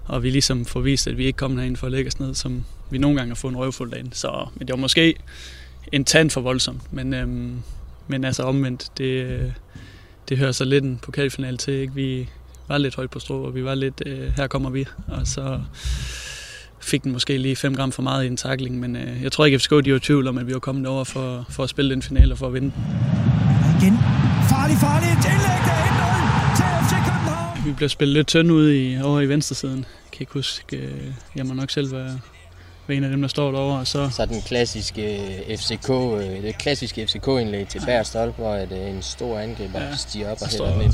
og 0.09 0.23
vi 0.23 0.29
ligesom 0.29 0.65
får 0.65 0.79
vist, 0.79 1.07
at 1.07 1.17
vi 1.17 1.25
ikke 1.25 1.37
kommer 1.37 1.59
herind 1.59 1.77
for 1.77 1.87
at 1.87 1.91
lægge 1.91 2.07
os 2.07 2.19
ned, 2.19 2.35
som 2.35 2.65
vi 2.89 2.97
nogle 2.97 3.17
gange 3.17 3.29
har 3.29 3.35
fået 3.35 3.51
en 3.51 3.57
røvfuld 3.57 3.93
af. 3.93 4.03
Så 4.11 4.47
men 4.55 4.67
det 4.67 4.73
var 4.73 4.79
måske 4.79 5.15
en 5.91 6.05
tand 6.05 6.29
for 6.29 6.41
voldsomt, 6.41 6.93
men, 6.93 7.13
øhm, 7.13 7.61
men 8.07 8.23
altså 8.23 8.43
omvendt, 8.43 8.91
det, 8.97 9.53
det 10.29 10.37
hører 10.37 10.51
så 10.51 10.65
lidt 10.65 10.83
en 10.83 10.99
pokalfinal 11.01 11.57
til. 11.57 11.73
Ikke? 11.73 11.93
Vi 11.93 12.29
var 12.67 12.77
lidt 12.77 12.95
højt 12.95 13.09
på 13.09 13.19
strå, 13.19 13.43
og 13.43 13.55
vi 13.55 13.63
var 13.63 13.75
lidt, 13.75 14.03
øh, 14.05 14.31
her 14.37 14.47
kommer 14.47 14.69
vi. 14.69 14.85
Og 15.07 15.27
så 15.27 15.59
fik 16.79 17.03
den 17.03 17.11
måske 17.11 17.37
lige 17.37 17.55
5 17.55 17.75
gram 17.75 17.91
for 17.91 18.01
meget 18.01 18.23
i 18.23 18.27
en 18.27 18.37
takling, 18.37 18.79
men 18.79 18.95
øh, 18.95 19.23
jeg 19.23 19.31
tror 19.31 19.45
ikke, 19.45 19.55
at 19.55 19.61
FCK 19.61 19.71
de 19.85 19.91
var 19.91 19.97
i 19.97 19.99
tvivl 19.99 20.27
om, 20.27 20.37
at 20.37 20.47
vi 20.47 20.53
var 20.53 20.59
kommet 20.59 20.87
over 20.87 21.03
for, 21.03 21.45
for 21.49 21.63
at 21.63 21.69
spille 21.69 21.91
den 21.91 22.01
finale 22.01 22.33
og 22.33 22.37
for 22.37 22.47
at 22.47 22.53
vinde. 22.53 22.71
Igen. 23.81 23.97
Farlig, 24.49 24.77
farlig. 24.77 25.09
Indlæg, 25.09 25.58
vi 27.69 27.73
blev 27.73 27.89
spillet 27.89 28.13
lidt 28.13 28.27
tynd 28.27 28.51
ud 28.51 28.71
i, 28.71 29.01
over 29.01 29.21
i 29.21 29.25
venstresiden. 29.25 29.77
Jeg 29.77 30.11
kan 30.11 30.21
ikke 30.21 30.33
huske, 30.33 30.77
øh, 30.77 31.13
jeg 31.35 31.45
må 31.45 31.53
nok 31.53 31.71
selv 31.71 31.91
være, 31.91 32.19
være 32.87 32.97
en 32.97 33.03
af 33.03 33.09
dem, 33.09 33.21
der 33.21 33.27
står 33.27 33.51
derovre. 33.51 33.79
Og 33.79 33.87
så... 33.87 34.09
Så 34.09 34.25
den 34.25 34.41
klassiske 34.41 35.19
FCK, 35.57 35.89
øh, 35.89 36.43
det 36.43 36.57
klassiske 36.57 37.07
FCK-indlæg 37.07 37.67
til 37.67 37.81
Bær 37.85 38.03
Stolp, 38.03 38.35
hvor 38.35 38.53
at, 38.53 38.71
øh, 38.71 38.89
en 38.89 39.01
stor 39.01 39.39
angriber 39.39 39.81
ja, 39.81 39.95
stiger 39.95 40.31
op 40.31 40.37
og 40.41 40.49
hælder 40.49 40.73
den 40.73 40.81
ind. 40.81 40.93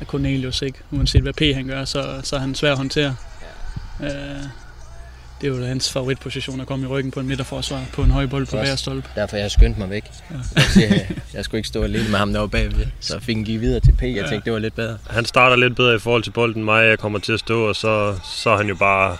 Er 0.00 0.04
Cornelius 0.04 0.62
ikke. 0.62 0.78
Uanset 0.90 1.22
hvad 1.22 1.32
P 1.32 1.54
han 1.54 1.66
gør, 1.66 1.84
så, 1.84 2.20
så 2.22 2.36
er 2.36 2.40
han 2.40 2.54
svær 2.54 2.70
at 2.72 2.76
håndtere. 2.76 3.16
Ja. 4.00 4.06
Øh, 4.06 4.42
det 5.44 5.52
er 5.52 5.58
jo 5.58 5.66
hans 5.66 5.92
favoritposition 5.92 6.60
at 6.60 6.66
komme 6.66 6.84
i 6.84 6.88
ryggen 6.88 7.10
på 7.12 7.20
en 7.20 7.26
midterforsvar 7.26 7.84
på 7.92 8.02
en 8.02 8.10
høj 8.10 8.26
bold 8.26 8.46
på 8.46 8.56
hver 8.56 8.76
stolpe. 8.76 9.08
Derfor 9.14 9.36
jeg 9.36 9.50
skyndte 9.50 9.80
mig 9.80 9.90
væk. 9.90 10.04
Ja. 10.30 10.36
Jeg, 10.54 10.64
siger, 10.64 11.04
jeg 11.34 11.44
skulle 11.44 11.58
ikke 11.58 11.68
stå 11.68 11.82
alene 11.82 12.08
med 12.08 12.18
ham 12.18 12.32
derovre 12.32 12.50
bagved, 12.50 12.86
så 13.00 13.20
fik 13.20 13.36
han 13.36 13.44
give 13.44 13.60
videre 13.60 13.80
til 13.80 13.92
P. 13.92 14.02
Jeg 14.02 14.28
tænkte, 14.28 14.44
det 14.44 14.52
var 14.52 14.58
lidt 14.58 14.74
bedre. 14.74 14.98
Han 15.10 15.24
starter 15.24 15.56
lidt 15.56 15.76
bedre 15.76 15.94
i 15.94 15.98
forhold 15.98 16.22
til 16.22 16.30
bolden 16.30 16.64
mig. 16.64 16.84
Jeg 16.84 16.98
kommer 16.98 17.18
til 17.18 17.32
at 17.32 17.40
stå, 17.40 17.68
og 17.68 17.76
så, 17.76 18.18
så 18.24 18.50
er 18.50 18.56
han 18.56 18.68
jo 18.68 18.74
bare 18.74 19.16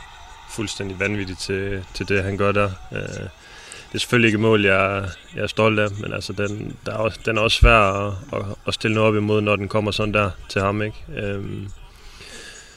fuldstændig 0.50 1.00
vanvittig 1.00 1.38
til, 1.38 1.84
til 1.94 2.08
det, 2.08 2.24
han 2.24 2.36
gør 2.36 2.52
der. 2.52 2.70
Øh, 2.92 2.98
det 2.98 3.94
er 3.94 3.98
selvfølgelig 3.98 4.28
ikke 4.28 4.36
et 4.36 4.40
mål, 4.40 4.64
jeg, 4.64 5.04
jeg 5.36 5.42
er 5.42 5.46
stolt 5.46 5.78
af, 5.78 5.88
men 6.00 6.12
altså, 6.12 6.32
den, 6.32 6.76
der 6.86 6.92
er 6.92 6.96
også, 6.96 7.18
den 7.26 7.38
er 7.38 7.42
også 7.42 7.56
svær 7.56 7.78
at, 7.78 8.14
at, 8.32 8.42
at 8.66 8.74
stille 8.74 8.94
noget 8.94 9.08
op 9.08 9.16
imod, 9.16 9.40
når 9.40 9.56
den 9.56 9.68
kommer 9.68 9.90
sådan 9.90 10.14
der 10.14 10.30
til 10.48 10.60
ham. 10.60 10.82
Ikke? 10.82 10.96
Øhm, 11.16 11.68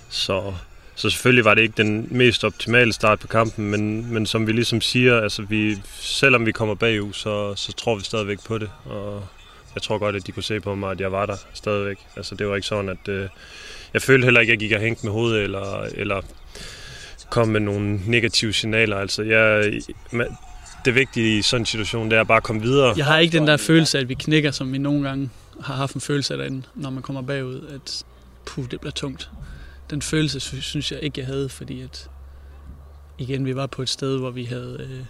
så, 0.10 0.54
så 0.98 1.10
selvfølgelig 1.10 1.46
var 1.46 1.54
det 1.54 1.62
ikke 1.62 1.74
den 1.78 2.08
mest 2.12 2.44
optimale 2.44 2.94
start 2.94 3.20
på 3.20 3.28
kampen, 3.28 3.72
men, 3.72 4.14
men 4.14 4.26
som 4.26 4.48
vi 4.48 4.52
ligesom 4.52 4.82
siger, 4.82 5.22
altså 5.22 5.42
vi, 5.42 5.78
selvom 6.00 6.46
vi 6.46 6.52
kommer 6.52 6.76
bagud, 6.76 7.14
så, 7.14 7.56
så 7.56 7.74
tror 7.74 7.96
vi 7.96 8.04
stadigvæk 8.04 8.40
på 8.46 8.58
det. 8.58 8.70
Og 8.86 9.24
jeg 9.76 9.82
tror 9.82 9.98
godt, 9.98 10.16
at 10.16 10.28
de 10.28 10.32
kunne 10.32 10.44
se 10.44 10.60
på 10.60 10.76
mig, 10.76 10.92
at 10.92 11.02
jeg 11.02 11.12
var 11.12 11.26
der 11.26 11.36
stadigvæk. 11.54 11.98
Altså 12.16 12.36
det 12.36 12.48
var 12.48 12.56
ikke 12.56 12.68
sådan, 12.68 12.90
at 12.90 13.08
øh, 13.10 13.30
jeg 13.94 14.02
følte 14.02 14.26
heller 14.26 14.42
ikke, 14.42 14.54
at 14.54 14.62
jeg 14.62 14.70
gik 14.70 14.76
og 14.76 14.82
hængte 14.82 15.06
med 15.06 15.14
hovedet, 15.14 15.44
eller, 15.44 15.88
eller 15.96 16.22
kom 17.30 17.48
med 17.48 17.60
nogle 17.60 18.00
negative 18.06 18.54
signaler. 18.54 18.98
Altså 18.98 19.24
jeg, 19.24 19.74
det 20.86 20.96
vigtige 20.96 21.38
i 21.38 21.42
sådan 21.42 21.62
en 21.62 21.66
situation, 21.66 22.12
det 22.12 22.18
er 22.18 22.24
bare 22.24 22.38
at 22.38 22.44
komme 22.44 22.62
videre. 22.62 22.94
Jeg 22.98 23.06
har 23.06 23.18
ikke 23.18 23.38
den 23.38 23.48
der 23.48 23.58
følelse, 23.58 24.00
at 24.00 24.10
vi 24.10 24.14
knækker, 24.14 24.52
som 24.52 24.74
vi 24.74 24.78
nogle 24.78 25.08
gange 25.08 25.30
har 25.62 25.76
haft 25.76 25.94
en 25.94 26.02
følelse 26.02 26.34
af 26.34 26.38
derinde, 26.38 26.64
når 26.76 26.90
man 26.90 27.04
kommer 27.04 27.22
bagud, 27.22 27.62
at 27.76 28.04
puh, 28.46 28.66
det 28.72 28.80
bliver 28.80 28.94
tungt 28.94 29.30
den 29.90 30.02
følelse 30.02 30.62
synes 30.62 30.92
jeg 30.92 31.04
ikke, 31.04 31.20
jeg 31.20 31.28
havde, 31.28 31.50
fordi 31.50 31.82
at 31.82 32.10
igen, 33.18 33.46
vi 33.46 33.56
var 33.56 33.68
på 33.68 33.82
et 33.82 33.90
sted, 33.90 34.20
hvor 34.20 34.30
vi 34.30 34.44
havde, 34.44 34.78
øh, 34.80 35.06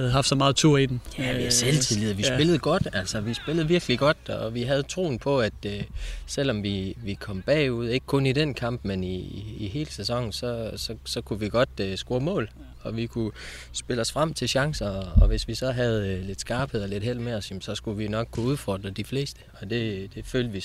havde 0.00 0.10
haft 0.10 0.28
så 0.28 0.34
meget 0.34 0.56
tur 0.56 0.78
i 0.78 0.86
den. 0.86 1.00
Ja, 1.18 1.36
vi 1.36 1.42
har 1.42 1.50
selvtillid. 1.50 2.12
Vi 2.12 2.22
ja. 2.22 2.36
spillede 2.36 2.58
godt, 2.58 2.88
altså 2.92 3.20
vi 3.20 3.34
spillede 3.34 3.68
virkelig 3.68 3.98
godt, 3.98 4.28
og 4.28 4.54
vi 4.54 4.62
havde 4.62 4.82
troen 4.82 5.18
på, 5.18 5.40
at 5.40 5.52
øh, 5.66 5.82
selvom 6.26 6.62
vi, 6.62 6.96
vi 7.02 7.14
kom 7.14 7.42
bagud, 7.42 7.88
ikke 7.88 8.06
kun 8.06 8.26
i 8.26 8.32
den 8.32 8.54
kamp, 8.54 8.80
men 8.84 9.04
i, 9.04 9.18
i 9.58 9.68
hele 9.68 9.90
sæsonen, 9.90 10.32
så, 10.32 10.70
så, 10.76 10.94
så 11.04 11.20
kunne 11.20 11.40
vi 11.40 11.48
godt 11.48 11.68
øh, 11.80 11.96
score 11.96 12.20
mål, 12.20 12.50
og 12.82 12.96
vi 12.96 13.06
kunne 13.06 13.30
spille 13.72 14.00
os 14.00 14.12
frem 14.12 14.34
til 14.34 14.48
chancer, 14.48 14.90
og 15.20 15.28
hvis 15.28 15.48
vi 15.48 15.54
så 15.54 15.72
havde 15.72 16.08
øh, 16.08 16.26
lidt 16.26 16.40
skarphed 16.40 16.82
og 16.82 16.88
lidt 16.88 17.04
held 17.04 17.18
med 17.18 17.34
os, 17.34 17.52
så 17.60 17.74
skulle 17.74 17.98
vi 17.98 18.08
nok 18.08 18.28
kunne 18.30 18.46
udfordre 18.46 18.90
de 18.90 19.04
fleste, 19.04 19.40
og 19.60 19.70
det, 19.70 20.10
det 20.14 20.26
følte 20.26 20.50
vi 20.50 20.60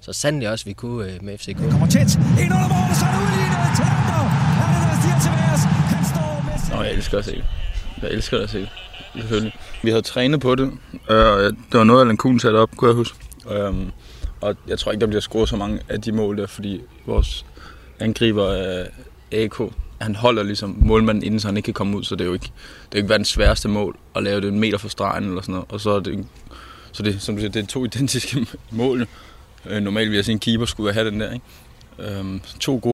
så 0.00 0.12
sandelig 0.12 0.48
også, 0.48 0.64
vi 0.64 0.72
kunne 0.72 1.12
øh, 1.12 1.24
med 1.24 1.38
FCK. 1.38 1.58
Det 1.58 1.70
kommer 1.70 1.86
tæt, 1.86 2.16
ind 2.16 2.52
under 2.52 2.68
målet, 2.68 2.96
så 2.96 3.04
er 3.04 3.10
det 3.20 3.40
er 3.42 3.80
han 5.66 6.04
står 6.04 6.42
med 6.44 6.76
Nå, 6.76 6.82
jeg 6.82 6.92
elsker 6.92 7.20
se 7.22 7.32
det. 7.32 7.44
Jeg 8.02 8.10
elsker 8.10 8.36
det 8.36 8.44
at 8.44 8.50
se 8.50 8.68
selvfølgelig. 9.14 9.52
Vi 9.82 9.90
havde 9.90 10.02
trænet 10.02 10.40
på 10.40 10.54
det, 10.54 10.72
og 11.08 11.42
det 11.42 11.78
var 11.78 11.84
noget, 11.84 12.00
Alan 12.00 12.16
Kuhn 12.16 12.40
satte 12.40 12.56
op, 12.56 12.76
kunne 12.76 12.88
jeg 12.88 12.96
huske. 12.96 13.16
Um, 13.68 13.92
og 14.40 14.56
jeg 14.66 14.78
tror 14.78 14.92
ikke, 14.92 15.00
der 15.00 15.06
bliver 15.06 15.20
scoret 15.20 15.48
så 15.48 15.56
mange 15.56 15.80
af 15.88 16.00
de 16.00 16.12
mål 16.12 16.38
der, 16.38 16.46
fordi 16.46 16.80
vores 17.06 17.46
angriber 17.98 18.46
af 18.52 18.90
AK, 19.32 19.60
han 20.00 20.14
holder 20.14 20.42
ligesom 20.42 20.76
målmanden 20.80 21.24
inden, 21.24 21.40
så 21.40 21.48
han 21.48 21.56
ikke 21.56 21.64
kan 21.64 21.74
komme 21.74 21.96
ud, 21.96 22.04
så 22.04 22.14
det 22.14 22.20
er 22.24 22.28
jo 22.28 22.32
ikke, 22.32 22.44
det 22.44 22.94
er 22.94 22.98
jo 22.98 22.98
ikke 22.98 23.08
verdens 23.08 23.28
sværeste 23.28 23.68
mål 23.68 23.98
at 24.16 24.22
lave 24.22 24.40
det 24.40 24.48
en 24.48 24.60
meter 24.60 24.78
fra 24.78 24.88
stregen 24.88 25.24
eller 25.24 25.40
sådan 25.42 25.52
noget. 25.52 25.66
Og 25.68 25.80
så 25.80 25.90
er 25.90 26.00
det, 26.00 26.26
så 26.92 27.02
det, 27.02 27.22
som 27.22 27.34
du 27.34 27.40
siger, 27.40 27.50
det 27.50 27.62
er 27.62 27.66
to 27.66 27.84
identiske 27.94 28.46
mål. 28.70 29.06
Øh, 29.66 29.82
normalt 29.82 30.10
vil 30.10 30.16
jeg 30.16 30.24
sige, 30.24 30.32
en 30.32 30.38
keeper 30.38 30.66
skulle 30.66 30.92
have 30.92 31.10
den 31.10 31.20
der, 31.20 31.32
ikke? 31.32 32.20
Um, 32.20 32.40
to 32.60 32.72
gode 32.82 32.92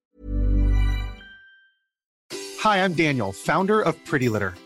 Hi, 2.63 2.85
I'm 2.85 2.97
Daniel, 2.97 3.33
founder 3.47 3.83
of 3.85 3.95
Pretty 4.11 4.27
Litter. 4.27 4.66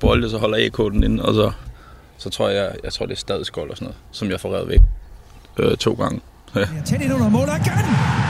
Bolde, 0.00 0.30
så 0.30 0.38
holder 0.38 0.66
AK 0.66 0.92
den 0.92 1.04
inde, 1.04 1.24
og 1.24 1.34
så, 1.34 1.52
så 2.18 2.30
tror 2.30 2.48
jeg, 2.48 2.74
jeg 2.84 2.92
tror 2.92 3.06
det 3.06 3.12
er 3.12 3.18
stadskold 3.18 3.70
og 3.70 3.76
sådan 3.76 3.86
noget, 3.86 3.98
som 4.12 4.30
jeg 4.30 4.40
får 4.40 4.54
revet 4.54 4.68
væk 4.68 4.80
øh, 5.58 5.76
to 5.76 5.92
gange. 5.92 6.20
Ja. 6.54 6.60
ja 6.60 6.66
tæt 6.84 7.00
ind 7.00 7.12
under 7.14 7.28
mål 7.28 7.48
igen! 7.48 7.86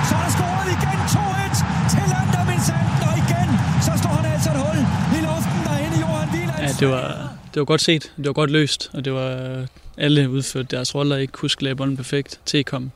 Så 0.08 0.14
er 0.16 0.22
der 0.24 0.30
scoret 0.36 0.68
igen 0.76 0.98
2-1 1.16 1.92
til 1.92 2.02
Lander 2.12 2.42
Vincenten, 2.50 3.00
og 3.08 3.14
igen, 3.24 3.48
så 3.86 3.92
står 4.02 4.12
han 4.18 4.32
altså 4.32 4.50
et 4.50 4.60
hul 4.64 4.78
i 5.16 5.20
luften 5.26 5.60
derinde 5.66 5.96
i 5.96 6.00
Johan 6.00 6.28
Wieland. 6.34 6.60
Ja, 6.62 6.70
det 6.80 6.88
var, 6.88 7.32
det 7.54 7.60
var 7.60 7.64
godt 7.64 7.80
set, 7.80 8.12
det 8.16 8.26
var 8.26 8.32
godt 8.32 8.50
løst, 8.50 8.90
og 8.92 9.04
det 9.04 9.12
var 9.12 9.30
alle 9.96 10.30
udført 10.30 10.70
deres 10.70 10.94
roller, 10.94 11.16
ikke 11.16 11.32
kunne 11.32 11.50
sklæde 11.50 11.76
bolden 11.76 11.96
perfekt 11.96 12.40
til 12.46 12.64
kom 12.64 12.90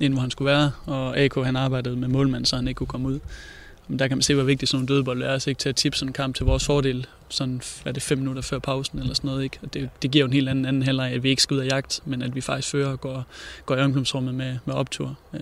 ind, 0.00 0.12
hvor 0.12 0.20
han 0.20 0.30
skulle 0.30 0.50
være, 0.50 0.70
og 0.86 1.18
AK 1.18 1.34
han 1.44 1.56
arbejdede 1.56 1.96
med 1.96 2.08
målmand, 2.08 2.46
så 2.46 2.56
han 2.56 2.68
ikke 2.68 2.78
kunne 2.78 2.86
komme 2.86 3.08
ud. 3.08 3.20
Men 3.88 3.98
der 3.98 4.08
kan 4.08 4.16
man 4.16 4.22
se, 4.22 4.34
hvor 4.34 4.42
vigtigt 4.42 4.70
sådan 4.70 4.78
nogle 4.78 4.94
dødebold 4.94 5.22
er, 5.22 5.28
altså 5.28 5.50
ikke 5.50 5.58
til 5.58 5.68
at 5.68 5.76
tippe 5.76 5.98
sådan 5.98 6.08
en 6.08 6.12
kamp 6.12 6.36
til 6.36 6.46
vores 6.46 6.66
fordel, 6.66 7.06
sådan 7.28 7.62
er 7.84 7.92
det 7.92 8.02
fem 8.02 8.18
minutter 8.18 8.42
før 8.42 8.58
pausen 8.58 8.98
eller 8.98 9.14
sådan 9.14 9.28
noget. 9.28 9.44
Ikke? 9.44 9.58
Og 9.62 9.74
det, 9.74 9.90
det 10.02 10.10
giver 10.10 10.22
jo 10.22 10.26
en 10.26 10.32
helt 10.32 10.48
anden, 10.48 10.64
anden 10.64 10.82
heller, 10.82 11.04
at 11.04 11.22
vi 11.22 11.28
ikke 11.28 11.42
skal 11.42 11.54
ud 11.54 11.60
af 11.60 11.66
jagt, 11.66 12.00
men 12.04 12.22
at 12.22 12.34
vi 12.34 12.40
faktisk 12.40 12.70
fører 12.70 12.88
og 12.88 13.00
går, 13.00 13.24
går 13.66 13.76
i 13.76 13.80
omklædningsrummet 13.80 14.34
med, 14.34 14.58
med 14.64 14.74
optur. 14.74 15.18
Øh, 15.34 15.40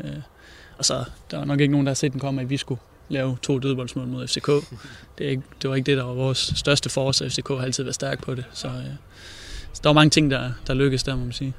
og 0.78 0.84
så 0.84 1.04
der 1.30 1.40
er 1.40 1.44
nok 1.44 1.60
ikke 1.60 1.72
nogen, 1.72 1.86
der 1.86 1.90
har 1.90 1.94
set 1.94 2.12
den 2.12 2.20
komme, 2.20 2.40
at 2.40 2.50
vi 2.50 2.56
skulle 2.56 2.80
lave 3.08 3.36
to 3.42 3.58
dødboldsmål 3.58 4.06
mod 4.06 4.26
FCK. 4.26 4.46
Det, 5.18 5.26
er 5.26 5.30
ikke, 5.30 5.42
det 5.62 5.70
var 5.70 5.76
ikke 5.76 5.86
det, 5.86 5.96
der 5.96 6.04
var 6.04 6.12
vores 6.12 6.52
største 6.56 6.90
force, 6.90 7.30
FCK 7.30 7.48
har 7.48 7.62
altid 7.62 7.84
været 7.84 7.94
stærk 7.94 8.22
på 8.22 8.34
det. 8.34 8.44
Så, 8.52 8.68
øh, 8.68 8.84
så 9.74 9.80
der 9.82 9.88
var 9.88 9.94
mange 9.94 10.10
ting, 10.10 10.30
der, 10.30 10.50
der 10.66 10.74
lykkedes 10.74 11.02
der, 11.02 11.16
må 11.16 11.24
man 11.24 11.32
sige. 11.32 11.52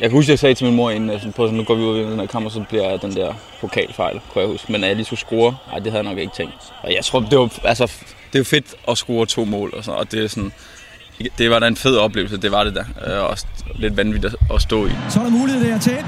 Jeg 0.00 0.10
kan 0.10 0.10
huske, 0.10 0.28
at 0.28 0.30
jeg 0.30 0.38
sagde 0.38 0.54
til 0.54 0.66
min 0.66 0.76
mor 0.76 0.90
inden, 0.90 1.10
at 1.10 1.20
på, 1.36 1.46
nu 1.46 1.64
går 1.64 1.74
vi 1.74 1.82
ud 1.82 1.98
i 1.98 2.02
den 2.02 2.18
her 2.18 2.26
kamp, 2.26 2.46
og 2.46 2.52
så 2.52 2.64
bliver 2.68 2.96
den 2.96 3.16
der 3.16 3.34
pokalfejl, 3.60 4.20
kunne 4.32 4.42
jeg 4.42 4.50
huske. 4.50 4.72
Men 4.72 4.84
at 4.84 4.88
jeg 4.88 4.96
lige 4.96 5.06
skulle 5.06 5.20
score, 5.20 5.56
nej, 5.70 5.78
det 5.78 5.92
havde 5.92 6.04
jeg 6.04 6.12
nok 6.12 6.18
ikke 6.18 6.32
tænkt. 6.36 6.54
Og 6.82 6.94
jeg 6.94 7.04
tror, 7.04 7.20
det 7.20 7.38
var, 7.38 7.58
altså, 7.64 7.86
det 8.32 8.34
er 8.34 8.38
jo 8.38 8.44
fedt 8.44 8.74
at 8.88 8.98
score 8.98 9.26
to 9.26 9.44
mål, 9.44 9.74
og, 9.76 9.84
sådan, 9.84 10.00
og 10.00 10.12
det 10.12 10.24
er 10.24 10.28
sådan, 10.28 10.52
det 11.38 11.50
var 11.50 11.58
da 11.58 11.66
en 11.66 11.76
fed 11.76 11.96
oplevelse, 11.96 12.36
det 12.36 12.52
var 12.52 12.64
det 12.64 12.74
der. 12.74 12.84
Øh, 13.06 13.30
og 13.30 13.38
lidt 13.74 13.96
vanvittigt 13.96 14.34
at 14.54 14.62
stå 14.62 14.86
i. 14.86 14.90
Så 15.10 15.20
er 15.20 15.24
der 15.24 15.30
mulighed 15.30 15.70
der 15.70 15.78
til 15.78 15.98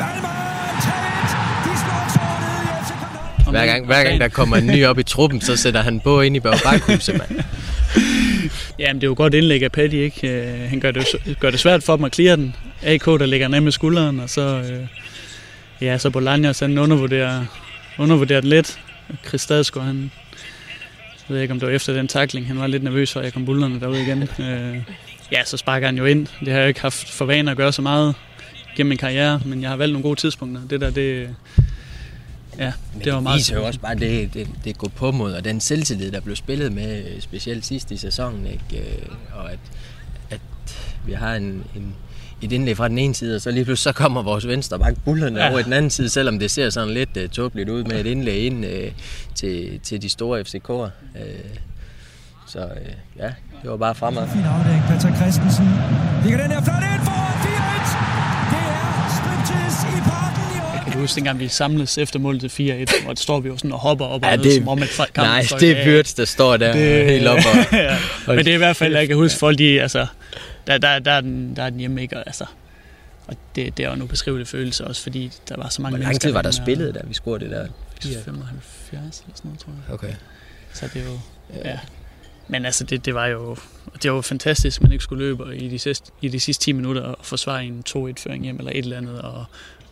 hver 3.51 3.67
gang, 3.67 3.87
hver 3.87 4.05
gang 4.05 4.21
der 4.21 4.29
kommer 4.29 4.57
en 4.57 4.67
ny 4.67 4.87
op 4.87 4.99
i 4.99 5.03
truppen, 5.03 5.41
så 5.41 5.57
sætter 5.57 5.83
han 5.83 6.01
på 6.01 6.21
ind 6.21 6.37
i 6.37 6.41
Bagbakhuset, 6.41 7.19
mand. 7.19 7.41
Jamen, 8.79 9.01
det 9.01 9.07
er 9.07 9.09
jo 9.09 9.15
godt 9.17 9.35
indlæg 9.35 9.63
af 9.63 9.73
Paddy, 9.73 9.95
ikke? 9.95 10.29
Øh, 10.29 10.71
han 10.71 10.81
gør 10.81 10.91
det, 10.91 11.07
gør 11.41 11.51
det 11.51 11.61
svært 11.61 11.83
for 11.83 11.97
dem 11.97 12.05
at 12.05 12.13
klire 12.13 12.37
den. 12.37 12.57
AK, 12.83 13.05
der 13.05 13.27
ligger 13.27 13.49
ned 13.49 13.61
med 13.61 13.73
skulderen, 13.73 14.21
og 14.21 14.31
så, 14.31 14.41
øh, 14.41 14.87
ja, 15.81 15.99
så 15.99 16.09
Bolaños, 16.09 16.65
han 16.65 16.79
undervurderer, 16.79 17.45
undervurderer 17.99 18.41
den 18.41 18.51
lidt. 18.51 18.81
Kristadsko, 19.25 19.81
han, 19.81 20.11
jeg 21.29 21.35
ved 21.35 21.43
ikke, 21.43 21.53
om 21.53 21.61
det 21.61 21.69
var 21.69 21.75
efter 21.75 21.93
den 21.93 22.09
takling, 22.09 22.47
han 22.47 22.59
var 22.59 22.67
lidt 22.67 22.83
nervøs 22.83 23.13
for, 23.13 23.21
at 23.21 23.25
jeg 23.25 23.33
kom 23.33 23.45
bullerne 23.45 23.81
derude 23.81 24.03
igen. 24.03 24.23
Øh, 24.23 24.83
ja, 25.33 25.45
så 25.45 25.57
sparker 25.57 25.87
han 25.87 25.99
jo 25.99 26.05
ind. 26.05 26.27
Det 26.41 26.53
har 26.53 26.59
jeg 26.59 26.69
ikke 26.69 26.81
haft 26.81 27.11
for 27.11 27.25
vane 27.25 27.51
at 27.51 27.57
gøre 27.57 27.73
så 27.73 27.83
meget 27.83 28.15
gennem 28.77 28.89
min 28.89 28.99
karriere, 28.99 29.41
men 29.45 29.63
jeg 29.63 29.71
har 29.71 29.77
valgt 29.77 29.93
nogle 29.93 30.03
gode 30.03 30.21
tidspunkter. 30.21 30.61
Det 30.71 30.81
der, 30.81 30.91
det, 30.91 31.35
Ja, 32.59 32.73
det, 33.05 33.13
var 33.13 33.21
meget 33.21 33.39
viser 33.39 33.57
jo 33.57 33.67
også 33.67 33.81
bare 33.81 33.95
det, 33.95 34.35
det, 34.35 34.49
det 34.65 34.79
går 34.79 34.89
på 34.89 35.11
mod, 35.11 35.33
og 35.33 35.45
den 35.45 35.61
selvtillid, 35.61 36.13
der 36.13 36.21
blev 36.21 36.37
spillet 36.37 36.73
med, 36.73 37.21
specielt 37.21 37.67
sidst 37.67 37.91
i 37.91 37.97
sæsonen, 37.97 38.47
ikke? 38.47 38.85
Øh, 38.89 39.09
og 39.33 39.53
at, 39.53 39.59
at 40.31 40.41
vi 41.07 41.13
har 41.13 41.35
en, 41.35 41.65
en, 41.77 41.95
et 42.43 42.53
indlæg 42.53 42.77
fra 42.77 42.89
den 42.89 42.99
ene 42.99 43.15
side, 43.15 43.37
og 43.37 43.41
så 43.41 43.51
lige 43.51 43.65
pludselig 43.65 43.95
så 43.95 43.97
kommer 44.03 44.23
vores 44.23 44.47
venstre 44.47 44.79
bak 44.79 44.95
bullerne 45.05 45.41
ja. 45.41 45.51
over 45.51 45.59
i 45.59 45.63
den 45.63 45.73
anden 45.73 45.91
side, 45.91 46.09
selvom 46.09 46.39
det 46.39 46.51
ser 46.51 46.71
sådan 46.71 46.95
lidt 46.95 47.17
uh, 47.17 47.29
tåbeligt 47.29 47.69
ud 47.69 47.85
med 47.85 48.01
et 48.01 48.07
indlæg 48.07 48.47
ind 48.47 48.65
uh, 48.65 48.71
til, 49.35 49.81
til 49.83 50.03
de 50.03 50.09
store 50.09 50.41
FCK'er. 50.41 50.73
Uh, 50.73 50.91
Så 52.47 52.61
øh, 52.61 52.93
ja, 53.19 53.31
det 53.63 53.71
var 53.71 53.77
bare 53.77 53.95
fremad. 53.95 54.29
Fin 54.29 54.43
afdæk, 54.43 54.81
Patrick 54.89 55.17
Christensen. 55.17 55.69
Ligger 56.23 56.39
den 56.43 56.51
her 56.51 56.63
flot 56.63 56.83
huske, 61.05 61.17
dengang 61.17 61.39
vi 61.41 61.49
samles 61.49 61.99
efter 61.99 62.19
målet 62.19 62.51
til 62.51 62.87
4-1, 62.89 63.05
hvor 63.05 63.15
står 63.17 63.41
vi 63.41 63.49
jo 63.49 63.57
sådan 63.57 63.73
og 63.73 63.79
hopper 63.79 64.05
op 64.05 64.23
og 64.25 64.31
Ja, 64.31 64.37
ned, 64.37 64.45
det- 64.45 64.55
som 64.55 64.69
om 64.69 64.79
et 64.79 64.85
fa- 64.85 65.11
kamp 65.13 65.17
nej, 65.17 65.45
står 65.45 65.59
det 65.59 65.79
er. 65.79 65.85
Byrds, 65.85 66.15
der 66.15 66.25
står 66.25 66.57
der 66.57 66.73
helt 67.05 67.27
op 67.29 67.39
og- 67.39 67.73
ja. 67.79 67.97
Men 68.27 68.39
det 68.39 68.49
er 68.49 68.55
i 68.55 68.57
hvert 68.57 68.77
fald, 68.77 68.97
jeg 68.97 69.07
kan 69.09 69.17
huske 69.17 69.39
folk, 69.39 69.59
de, 69.59 69.83
altså, 69.83 70.07
der, 70.67 70.79
der, 70.79 70.99
der, 70.99 71.11
er 71.13 71.21
den, 71.21 71.57
der 71.57 71.63
er 71.63 71.71
den 71.71 71.79
hjemme 71.79 72.03
ikke, 72.03 72.17
og, 72.17 72.23
altså, 72.27 72.45
og 73.27 73.37
det, 73.57 73.77
det 73.77 73.85
er 73.85 73.89
jo 73.89 73.95
en 73.95 74.03
ubeskrivelig 74.03 74.47
følelse 74.47 74.85
også, 74.87 75.03
fordi 75.03 75.33
der 75.49 75.57
var 75.57 75.69
så 75.69 75.83
mange 75.83 75.97
Hvor 75.97 75.99
lang 76.03 76.09
mennesker. 76.09 76.29
tid 76.29 76.33
var 76.33 76.43
der 76.43 76.51
spillet, 76.51 76.95
da 76.95 77.01
vi 77.05 77.15
scorede 77.15 77.45
det 77.45 77.51
der? 77.51 77.67
75 78.25 78.93
eller 78.93 79.11
sådan 79.13 79.33
noget, 79.45 79.61
tror 79.61 79.73
jeg. 79.89 79.95
Okay. 79.95 80.15
Så 80.73 80.89
det 80.95 81.03
er 81.03 81.07
jo, 81.07 81.19
ja. 81.65 81.79
Men 82.49 82.65
altså, 82.65 82.85
det, 82.85 83.05
det 83.05 83.15
var 83.15 83.27
jo 83.27 83.57
det 84.03 84.11
var 84.11 84.17
jo 84.17 84.21
fantastisk, 84.23 84.79
at 84.79 84.83
man 84.83 84.93
ikke 84.93 85.05
skulle 85.05 85.25
løbe 85.25 85.45
og 85.45 85.57
i 85.57 85.69
de 85.69 85.79
sidste, 85.79 86.11
i 86.23 86.29
de 86.29 86.41
sidste 86.41 86.65
10 86.65 86.73
minutter 86.73 87.03
og 87.03 87.27
forsvare 87.27 87.65
en 87.65 87.83
2-1-føring 87.89 88.45
hjem 88.45 88.57
eller 88.59 88.71
et 88.71 88.79
eller 88.79 88.97
andet, 88.97 89.21
og, 89.23 89.45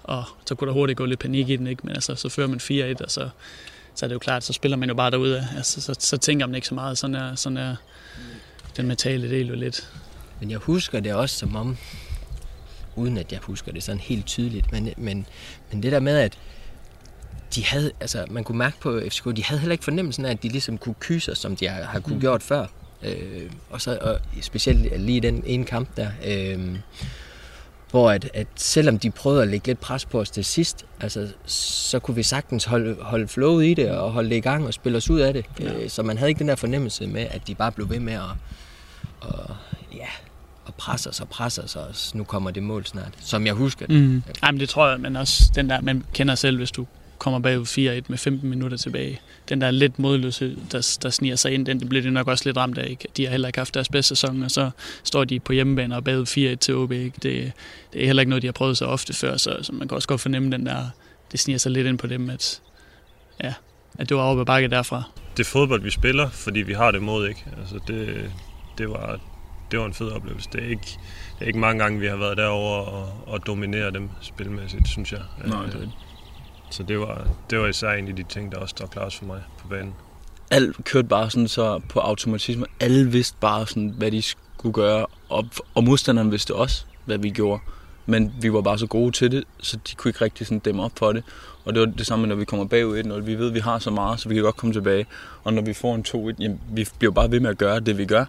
og 0.04 0.24
så 0.46 0.54
kunne 0.54 0.68
der 0.68 0.74
hurtigt 0.74 0.96
gå 0.96 1.04
lidt 1.04 1.20
panik 1.20 1.48
i 1.48 1.56
den, 1.56 1.66
ikke? 1.66 1.86
men 1.86 1.94
altså, 1.94 2.14
så 2.14 2.28
fører 2.28 2.46
man 2.48 2.60
4-1, 3.00 3.04
og 3.04 3.10
så, 3.10 3.28
så 3.94 4.06
er 4.06 4.08
det 4.08 4.14
jo 4.14 4.18
klart, 4.18 4.44
så 4.44 4.52
spiller 4.52 4.76
man 4.76 4.88
jo 4.88 4.94
bare 4.94 5.10
derude. 5.10 5.48
Altså, 5.56 5.80
så, 5.80 5.94
så 5.98 6.16
tænker 6.16 6.46
man 6.46 6.54
ikke 6.54 6.66
så 6.66 6.74
meget. 6.74 6.98
Sådan 6.98 7.14
er, 7.16 7.34
sådan 7.34 7.56
er 7.56 7.76
den 8.76 8.86
mentale 8.88 9.30
del 9.30 9.46
jo 9.48 9.54
lidt. 9.54 9.90
Men 10.40 10.50
jeg 10.50 10.58
husker 10.58 11.00
det 11.00 11.14
også 11.14 11.36
som 11.38 11.56
om, 11.56 11.76
uden 12.96 13.18
at 13.18 13.32
jeg 13.32 13.40
husker 13.42 13.72
det 13.72 13.82
sådan 13.82 14.00
helt 14.00 14.26
tydeligt, 14.26 14.72
men, 14.72 14.88
men, 14.96 15.26
men 15.72 15.82
det 15.82 15.92
der 15.92 16.00
med, 16.00 16.18
at 16.18 16.38
de 17.54 17.64
havde, 17.64 17.92
altså 18.00 18.24
man 18.30 18.44
kunne 18.44 18.58
mærke 18.58 18.76
på 18.80 19.00
FCK, 19.10 19.36
de 19.36 19.44
havde 19.44 19.60
heller 19.60 19.72
ikke 19.72 19.84
fornemmelsen 19.84 20.24
af, 20.24 20.30
at 20.30 20.42
de 20.42 20.48
ligesom 20.48 20.78
kunne 20.78 20.94
kyse 21.00 21.34
som 21.34 21.56
de 21.56 21.68
har, 21.68 21.82
har 21.82 22.00
kunne 22.00 22.14
Mm. 22.14 22.20
gjort 22.20 22.42
før. 22.42 22.66
Øh, 23.02 23.50
og, 23.70 23.80
så, 23.80 23.98
og 24.00 24.18
specielt 24.40 25.00
lige 25.00 25.20
den 25.20 25.42
ene 25.46 25.64
kamp 25.64 25.96
der, 25.96 26.10
øh, 26.26 26.76
hvor 27.92 28.10
at, 28.10 28.30
at 28.34 28.46
selvom 28.54 28.98
de 28.98 29.10
prøvede 29.10 29.42
at 29.42 29.48
lægge 29.48 29.66
lidt 29.66 29.80
pres 29.80 30.04
på 30.04 30.20
os 30.20 30.30
til 30.30 30.44
sidst, 30.44 30.84
altså, 31.00 31.28
så 31.46 31.98
kunne 31.98 32.14
vi 32.14 32.22
sagtens 32.22 32.64
holde, 32.64 32.96
holde 33.00 33.28
flowet 33.28 33.66
i 33.66 33.74
det 33.74 33.90
og 33.90 34.12
holde 34.12 34.30
det 34.30 34.36
i 34.36 34.40
gang 34.40 34.66
og 34.66 34.74
spille 34.74 34.98
os 34.98 35.10
ud 35.10 35.20
af 35.20 35.32
det. 35.32 35.44
Ja. 35.60 35.74
Øh, 35.74 35.90
så 35.90 36.02
man 36.02 36.18
havde 36.18 36.30
ikke 36.30 36.38
den 36.38 36.48
der 36.48 36.54
fornemmelse 36.54 37.06
med, 37.06 37.26
at 37.30 37.46
de 37.46 37.54
bare 37.54 37.72
blev 37.72 37.90
ved 37.90 38.00
med 38.00 38.12
at, 38.12 38.20
og, 39.20 39.56
ja, 39.94 40.06
og 40.64 40.74
presse 40.74 41.10
os 41.10 41.20
og 41.20 41.28
presse 41.28 41.62
os, 41.62 41.76
og 41.76 41.86
nu 42.14 42.24
kommer 42.24 42.50
det 42.50 42.62
mål 42.62 42.86
snart, 42.86 43.12
som 43.20 43.46
jeg 43.46 43.54
husker 43.54 43.86
det. 43.86 44.00
Mm. 44.00 44.22
Ej, 44.42 44.50
men 44.50 44.60
det 44.60 44.68
tror 44.68 44.88
jeg, 44.88 45.00
men 45.00 45.16
også 45.16 45.52
den 45.54 45.70
der, 45.70 45.80
man 45.80 46.04
kender 46.14 46.34
selv, 46.34 46.56
hvis 46.56 46.70
du 46.70 46.86
kommer 47.22 47.40
bagud 47.40 47.66
4-1 47.66 48.04
med 48.08 48.18
15 48.18 48.50
minutter 48.50 48.76
tilbage. 48.76 49.20
Den 49.48 49.60
der 49.60 49.70
lidt 49.70 49.98
modløshed, 49.98 50.56
der, 50.72 50.98
der 51.02 51.10
sniger 51.10 51.36
sig 51.36 51.52
ind, 51.52 51.66
den 51.66 51.80
det 51.80 51.88
bliver 51.88 52.02
de 52.02 52.10
nok 52.10 52.28
også 52.28 52.48
lidt 52.48 52.56
ramt 52.56 52.78
af. 52.78 52.90
Ikke? 52.90 53.08
De 53.16 53.24
har 53.24 53.30
heller 53.30 53.48
ikke 53.48 53.58
haft 53.58 53.74
deres 53.74 53.88
bedste 53.88 54.08
sæson, 54.08 54.42
og 54.42 54.50
så 54.50 54.70
står 55.04 55.24
de 55.24 55.40
på 55.40 55.52
hjemmebane 55.52 55.96
og 55.96 56.04
bagud 56.04 56.54
4-1 56.54 56.56
til 56.56 56.74
OB. 56.74 56.92
Ikke? 56.92 57.14
Det, 57.22 57.52
det 57.92 58.02
er 58.02 58.06
heller 58.06 58.20
ikke 58.20 58.30
noget, 58.30 58.42
de 58.42 58.46
har 58.46 58.52
prøvet 58.52 58.78
så 58.78 58.86
ofte 58.86 59.12
før, 59.12 59.36
så, 59.36 59.58
så 59.62 59.72
man 59.72 59.88
kan 59.88 59.94
også 59.94 60.08
godt 60.08 60.20
fornemme 60.20 60.50
den 60.50 60.66
der, 60.66 60.84
det 61.32 61.40
sniger 61.40 61.58
sig 61.58 61.72
lidt 61.72 61.86
ind 61.86 61.98
på 61.98 62.06
dem, 62.06 62.30
at, 62.30 62.60
ja, 63.42 63.54
at 63.98 64.08
det 64.08 64.16
var 64.16 64.40
ad 64.40 64.46
bakke 64.46 64.68
derfra. 64.68 65.02
Det 65.36 65.46
er 65.46 65.50
fodbold, 65.50 65.82
vi 65.82 65.90
spiller, 65.90 66.30
fordi 66.30 66.60
vi 66.60 66.72
har 66.72 66.90
det 66.90 67.02
mod, 67.02 67.28
ikke? 67.28 67.44
Altså, 67.60 67.78
det, 67.86 68.30
det, 68.78 68.88
var, 68.88 69.20
det 69.70 69.78
var 69.78 69.86
en 69.86 69.94
fed 69.94 70.10
oplevelse. 70.10 70.48
Det 70.52 70.62
er 70.64 70.68
ikke, 70.68 70.98
det 71.38 71.40
er 71.40 71.46
ikke 71.46 71.58
mange 71.58 71.82
gange, 71.82 72.00
vi 72.00 72.06
har 72.06 72.16
været 72.16 72.36
derover 72.36 72.78
og, 72.78 73.22
og 73.26 73.46
dominere 73.46 73.90
dem 73.90 74.10
spilmæssigt, 74.20 74.88
synes 74.88 75.12
jeg. 75.12 75.20
Nej, 75.46 75.66
det 75.66 75.74
er 75.74 76.11
så 76.72 76.82
det 76.82 77.00
var, 77.00 77.28
det 77.50 77.58
var 77.58 77.66
især 77.66 77.90
en 77.90 78.08
af 78.08 78.16
de 78.16 78.22
ting, 78.22 78.52
der 78.52 78.58
også 78.58 78.72
står 78.72 78.86
klart 78.86 79.14
for 79.14 79.24
mig 79.24 79.42
på 79.58 79.68
banen. 79.68 79.94
alt 80.50 80.84
kørte 80.84 81.08
bare 81.08 81.30
sådan 81.30 81.48
så 81.48 81.80
på 81.88 82.00
automatisme. 82.00 82.66
Alle 82.80 83.10
vidste 83.10 83.36
bare 83.40 83.66
sådan, 83.66 83.94
hvad 83.98 84.10
de 84.10 84.22
skulle 84.22 84.72
gøre, 84.72 85.06
og, 85.28 85.44
og 85.74 85.84
modstanderen 85.84 86.30
vidste 86.30 86.54
også, 86.54 86.84
hvad 87.04 87.18
vi 87.18 87.30
gjorde. 87.30 87.60
Men 88.06 88.32
vi 88.40 88.52
var 88.52 88.60
bare 88.60 88.78
så 88.78 88.86
gode 88.86 89.12
til 89.12 89.30
det, 89.30 89.44
så 89.60 89.76
de 89.76 89.94
kunne 89.94 90.08
ikke 90.08 90.24
rigtig 90.24 90.46
sådan 90.46 90.58
dæmme 90.58 90.82
op 90.82 90.92
for 90.96 91.12
det. 91.12 91.24
Og 91.64 91.74
det 91.74 91.80
var 91.80 91.86
det 91.86 92.06
samme, 92.06 92.26
når 92.26 92.34
vi 92.34 92.44
kommer 92.44 92.66
bagud 92.66 93.02
1-0. 93.02 93.20
Vi 93.20 93.34
ved, 93.34 93.48
at 93.48 93.54
vi 93.54 93.60
har 93.60 93.78
så 93.78 93.90
meget, 93.90 94.20
så 94.20 94.28
vi 94.28 94.34
kan 94.34 94.44
godt 94.44 94.56
komme 94.56 94.72
tilbage. 94.72 95.06
Og 95.44 95.52
når 95.52 95.62
vi 95.62 95.72
får 95.72 95.94
en 95.94 96.04
2-1, 96.08 96.42
jamen, 96.42 96.60
vi 96.72 96.88
bliver 96.98 97.12
bare 97.12 97.30
ved 97.30 97.40
med 97.40 97.50
at 97.50 97.58
gøre 97.58 97.80
det, 97.80 97.98
vi 97.98 98.04
gør. 98.04 98.24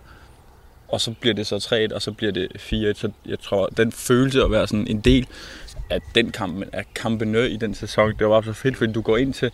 Og 0.88 1.01
så 1.01 1.13
bliver 1.19 1.33
det 1.33 1.47
så 1.47 1.88
3-1, 1.91 1.95
og 1.95 2.01
så 2.01 2.12
bliver 2.12 2.31
det 2.31 2.47
4-1. 2.55 2.59
Så 2.93 3.12
jeg 3.25 3.39
tror, 3.39 3.67
den 3.67 3.91
følelse 3.91 4.43
at 4.43 4.51
være 4.51 4.67
sådan 4.67 4.88
en 4.88 5.00
del 5.00 5.27
at 5.89 6.01
den 6.15 6.31
kamp, 6.31 6.63
af 6.74 6.85
kampene 6.96 7.50
i 7.50 7.57
den 7.57 7.75
sæson, 7.75 8.09
det 8.09 8.27
var 8.27 8.41
bare 8.41 8.43
så 8.43 8.53
fedt, 8.53 8.77
fordi 8.77 8.93
du 8.93 9.01
går 9.01 9.17
ind 9.17 9.33
til 9.33 9.51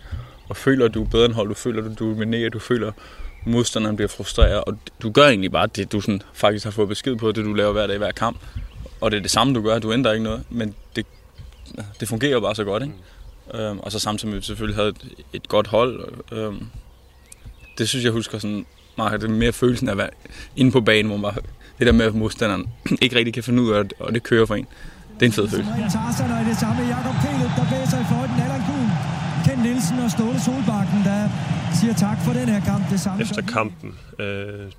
og 0.50 0.58
føler, 0.58 0.86
at 0.86 0.94
du 0.94 1.04
er 1.04 1.08
bedre 1.08 1.26
end 1.26 1.34
hold, 1.34 1.48
du 1.48 1.54
føler, 1.54 1.92
at 1.92 2.00
du 2.00 2.10
dominerer, 2.10 2.50
du 2.50 2.60
føler, 2.60 2.88
at 2.88 2.94
modstanderen 3.46 3.96
bliver 3.96 4.10
frustreret, 4.10 4.64
og 4.64 4.78
du 5.02 5.12
gør 5.12 5.28
egentlig 5.28 5.52
bare 5.52 5.68
det, 5.68 5.92
du 5.92 6.02
sådan 6.02 6.22
faktisk 6.34 6.64
har 6.64 6.72
fået 6.72 6.90
besked 6.90 7.16
på, 7.16 7.32
det 7.32 7.46
du 7.46 7.54
laver 7.54 7.72
hver 7.72 7.88
dag 7.88 7.96
i 7.96 7.98
hver 7.98 8.12
kamp. 8.12 8.38
Og 9.02 9.12
det 9.12 9.18
er 9.18 9.22
det 9.22 9.32
samme, 9.32 9.54
du 9.54 9.62
gør, 9.62 9.80
du 9.80 9.94
ændrer 9.94 10.12
ikke 10.12 10.24
noget, 10.24 10.44
men 10.50 10.76
det, 10.96 11.06
det 12.00 12.08
fungerer 12.08 12.32
jo 12.32 12.40
bare 12.40 12.56
så 12.56 12.64
godt, 12.64 12.84
ikke? 12.84 12.96
Mm. 12.96 13.02
Øhm, 13.54 13.80
og 13.80 13.92
så 13.92 14.00
samtidig 14.00 14.30
med, 14.30 14.40
vi 14.40 14.46
selvfølgelig 14.46 14.76
havde 14.76 14.90
et, 14.90 15.26
et 15.34 15.48
godt 15.48 15.68
hold. 15.68 16.14
Øhm, 16.32 16.68
det 17.78 17.90
synes 17.90 18.06
jeg 18.06 18.12
husker 18.12 18.40
sådan 18.40 18.66
meget, 18.98 19.22
det 19.22 19.30
er 19.30 19.34
mere 19.34 19.52
følelsen 19.52 19.88
af 19.88 19.92
at 19.92 19.98
være 19.98 20.10
inde 20.56 20.72
på 20.72 20.82
banen, 20.82 21.06
hvor 21.06 21.18
man 21.18 21.34
bare, 21.34 21.42
det 21.80 21.88
der 21.88 21.94
med, 21.94 22.06
at 22.06 22.16
modstanderen 22.16 22.70
ikke 23.02 23.16
rigtig 23.16 23.34
kan 23.34 23.44
finde 23.44 23.62
ud 23.64 23.72
af 23.72 23.84
og 24.00 24.14
det 24.14 24.24
kører 24.24 24.46
for 24.46 24.56
en. 24.56 24.68
Det 25.20 25.26
er 25.26 25.30
en 25.30 25.34
fed 25.34 25.48
følelse. 25.50 25.72
Tarzan 25.98 26.32
og 26.32 26.46
det 26.46 26.58
samme 26.58 26.82
Jakob 26.96 27.16
Kælet, 27.24 27.52
der 27.58 27.66
blæser 27.72 28.00
i 28.04 28.06
fløjten. 28.12 28.38
Allan 28.46 28.62
Kuhn, 28.68 28.90
Ken 29.46 29.60
Nielsen 29.66 30.00
og 30.00 30.12
Ståle 30.12 30.40
Solbakken, 30.40 31.00
der 31.10 31.22
siger 31.80 31.94
tak 31.94 32.18
for 32.26 32.34
den 32.34 32.50
her 32.50 32.62
kamp. 32.66 32.90
Det 32.90 33.00
samme 33.00 33.22
Efter 33.22 33.42
kampen, 33.42 34.00
øh, 34.20 34.72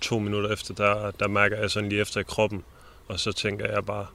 to 0.00 0.18
minutter 0.18 0.50
efter, 0.52 0.74
der, 0.74 1.10
der 1.20 1.28
mærker 1.28 1.56
jeg 1.60 1.70
sådan 1.70 1.88
lige 1.88 2.00
efter 2.00 2.20
i 2.20 2.22
kroppen, 2.22 2.62
og 3.08 3.20
så 3.20 3.32
tænker 3.32 3.66
jeg 3.74 3.84
bare, 3.84 4.06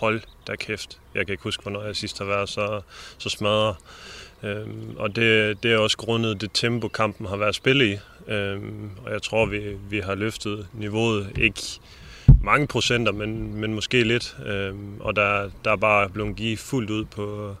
hold 0.00 0.20
da 0.46 0.56
kæft. 0.56 0.98
Jeg 1.14 1.26
kan 1.26 1.32
ikke 1.32 1.42
huske, 1.42 1.62
hvornår 1.62 1.82
jeg 1.82 1.96
sidst 1.96 2.18
har 2.18 2.24
været 2.24 2.48
så, 2.48 2.80
så 3.18 3.28
smadret. 3.28 3.76
Øhm, 4.42 4.96
og 4.96 5.16
det, 5.16 5.62
det 5.62 5.72
er 5.72 5.78
også 5.78 5.96
grundet 5.96 6.40
det 6.40 6.50
tempo, 6.54 6.88
kampen 6.88 7.26
har 7.26 7.36
været 7.36 7.54
spillet 7.54 7.86
i. 7.86 7.98
Øhm, 8.32 8.90
og 9.04 9.12
jeg 9.12 9.22
tror, 9.22 9.46
vi, 9.46 9.60
vi 9.90 10.00
har 10.00 10.14
løftet 10.14 10.66
niveauet. 10.72 11.30
Ikke 11.38 11.60
mange 12.42 12.66
procenter, 12.66 13.12
men, 13.12 13.60
men 13.60 13.74
måske 13.74 14.04
lidt. 14.04 14.36
Øh, 14.46 14.74
og 15.00 15.16
der, 15.16 15.50
der 15.64 15.72
er 15.72 15.76
bare 15.76 16.08
blevet 16.08 16.36
givet 16.36 16.58
fuldt 16.58 16.90
ud 16.90 17.04
på, 17.04 17.56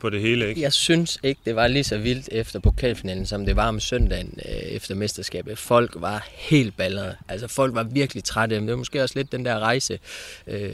på 0.00 0.10
det 0.10 0.20
hele. 0.20 0.48
Ikke? 0.48 0.60
Jeg 0.60 0.72
synes 0.72 1.18
ikke, 1.22 1.40
det 1.44 1.56
var 1.56 1.66
lige 1.66 1.84
så 1.84 1.98
vildt 1.98 2.28
efter 2.32 2.60
pokalfinalen, 2.60 3.26
som 3.26 3.46
det 3.46 3.56
var 3.56 3.68
om 3.68 3.80
søndagen 3.80 4.38
øh, 4.48 4.54
efter 4.54 4.94
mesterskabet. 4.94 5.58
Folk 5.58 5.92
var 5.96 6.28
helt 6.34 6.76
ballerede. 6.76 7.16
Altså 7.28 7.48
folk 7.48 7.74
var 7.74 7.82
virkelig 7.82 8.24
trætte. 8.24 8.60
Men 8.60 8.68
det 8.68 8.72
var 8.72 8.78
måske 8.78 9.02
også 9.02 9.14
lidt 9.18 9.32
den 9.32 9.44
der 9.44 9.58
rejse 9.58 9.98
øh, 10.46 10.70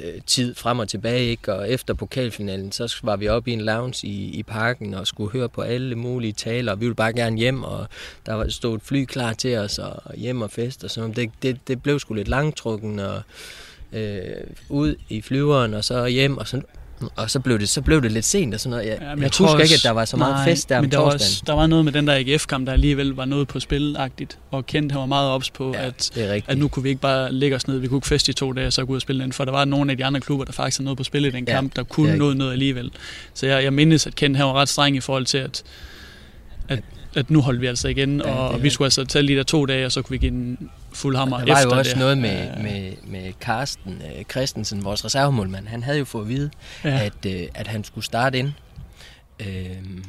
øh, 0.00 0.20
tid 0.26 0.54
frem 0.54 0.78
og 0.78 0.88
tilbage. 0.88 1.26
Ikke? 1.26 1.54
Og 1.54 1.70
efter 1.70 1.94
pokalfinalen, 1.94 2.72
så 2.72 2.96
var 3.02 3.16
vi 3.16 3.28
oppe 3.28 3.50
i 3.50 3.52
en 3.52 3.60
lounge 3.60 4.06
i, 4.06 4.38
i 4.38 4.42
parken 4.42 4.94
og 4.94 5.06
skulle 5.06 5.32
høre 5.32 5.48
på 5.48 5.62
alle 5.62 5.94
mulige 5.94 6.32
taler. 6.32 6.74
Vi 6.74 6.84
ville 6.84 6.94
bare 6.94 7.12
gerne 7.12 7.38
hjem, 7.38 7.62
og 7.62 7.86
der 8.26 8.34
var 8.34 8.48
stod 8.48 8.76
et 8.76 8.82
fly 8.82 9.04
klar 9.04 9.32
til 9.32 9.56
os, 9.56 9.78
og 9.78 10.14
hjem 10.14 10.42
og 10.42 10.50
fest 10.50 10.84
og 10.84 10.90
sådan 10.90 11.10
noget. 11.10 11.16
Det, 11.16 11.42
det, 11.42 11.68
det 11.68 11.82
blev 11.82 11.98
sgu 11.98 12.14
lidt 12.14 12.28
langtrukken, 12.28 12.98
og 12.98 13.22
øh, 13.92 14.22
ud 14.68 14.94
i 15.08 15.20
flyveren, 15.20 15.74
og 15.74 15.84
så 15.84 16.06
hjem, 16.06 16.38
og 16.38 16.48
sådan 16.48 16.66
og 17.16 17.30
så 17.30 17.40
blev 17.40 17.58
det, 17.58 17.68
så 17.68 17.80
blev 17.82 18.02
det 18.02 18.12
lidt 18.12 18.24
sent 18.24 18.54
og 18.54 18.60
sådan 18.60 18.70
noget. 18.70 18.86
Jeg, 18.90 18.98
Ja, 19.00 19.10
ja, 19.10 19.16
jeg, 19.20 19.32
tror 19.32 19.46
husker 19.46 19.60
ikke, 19.62 19.74
også- 19.74 19.74
at 19.74 19.82
der 19.82 19.90
var 19.90 20.04
så 20.04 20.16
meget 20.16 20.34
nej, 20.34 20.44
fest 20.44 20.68
der 20.68 20.78
om 20.78 20.84
men 20.84 20.90
der 20.90 20.98
var, 20.98 21.04
torsdagen. 21.10 21.20
også, 21.30 21.42
der 21.46 21.52
var 21.52 21.66
noget 21.66 21.84
med 21.84 21.92
den 21.92 22.06
der 22.06 22.14
AGF-kamp, 22.14 22.66
der 22.66 22.72
alligevel 22.72 23.08
var 23.10 23.24
noget 23.24 23.48
på 23.48 23.60
spilagtigt, 23.60 24.38
og 24.50 24.66
Kent 24.66 24.92
han 24.92 25.00
var 25.00 25.06
meget 25.06 25.30
ops 25.30 25.50
på, 25.50 25.72
Ja, 25.74 25.86
at, 25.86 26.42
at 26.48 26.58
nu 26.58 26.68
kunne 26.68 26.82
vi 26.82 26.88
ikke 26.88 27.00
bare 27.00 27.32
lægge 27.32 27.56
os 27.56 27.66
ned, 27.68 27.78
vi 27.78 27.88
kunne 27.88 27.96
ikke 27.98 28.06
feste 28.08 28.30
i 28.30 28.32
to 28.34 28.52
dage, 28.52 28.66
og 28.66 28.72
så 28.72 28.84
gå 28.84 28.90
ud 28.92 28.96
og 28.96 29.02
spille 29.02 29.22
den, 29.22 29.32
for 29.32 29.44
der 29.44 29.52
var 29.52 29.64
nogle 29.64 29.90
af 29.90 29.96
de 29.96 30.04
andre 30.04 30.20
klubber, 30.20 30.44
der 30.44 30.52
faktisk 30.52 30.78
havde 30.78 30.84
noget 30.84 30.96
på 30.98 31.04
spil 31.04 31.24
i 31.24 31.30
den 31.30 31.44
Ja, 31.48 31.54
kamp, 31.54 31.76
der 31.76 31.82
er 31.82 31.86
kunne 31.86 32.06
rigtigt. 32.06 32.18
noget 32.18 32.36
noget 32.36 32.52
alligevel. 32.52 32.90
Så 33.34 33.46
jeg, 33.46 33.64
jeg 33.64 33.72
mindes, 33.72 34.06
at 34.06 34.14
Kent 34.14 34.36
han 34.36 34.46
var 34.46 34.52
ret 34.52 34.68
streng 34.68 34.96
i 34.96 35.00
forhold 35.00 35.26
til, 35.26 35.38
at, 35.38 35.62
at, 36.68 36.78
at 37.16 37.30
nu 37.30 37.40
holdt 37.40 37.60
vi 37.60 37.66
altså 37.66 37.88
igen, 37.88 38.20
Ja, 38.20 38.26
det 38.26 38.34
og 38.38 38.62
vi 38.62 38.70
skulle 38.70 38.86
altså 38.86 39.04
tage 39.04 39.28
de 39.28 39.36
der 39.36 39.42
to 39.42 39.66
dage, 39.66 39.86
og 39.86 39.92
så 39.92 40.02
kunne 40.02 40.10
vi 40.14 40.18
give 40.18 40.32
en 40.32 40.70
fuld 40.92 41.16
hammer 41.16 41.38
Der 41.38 41.46
var 41.46 41.52
efter 41.60 41.70
jo 41.74 41.78
også 41.78 41.90
det. 41.90 41.98
noget 41.98 42.18
med, 42.18 42.56
med, 42.62 42.92
med 43.06 43.32
Carsten 43.40 44.02
øh, 44.18 44.24
Christensen, 44.24 44.84
vores 44.84 45.04
reservemålmand. 45.04 45.66
Han 45.66 45.82
havde 45.82 45.98
jo 45.98 46.04
fået 46.04 46.22
at 46.22 46.28
vide, 46.28 46.50
Ja. 46.84 47.00
at, 47.04 47.26
øh, 47.26 47.42
at 47.54 47.66
han 47.66 47.84
skulle 47.84 48.04
starte 48.04 48.38
ind. 48.38 48.52
Øhm, 49.40 50.04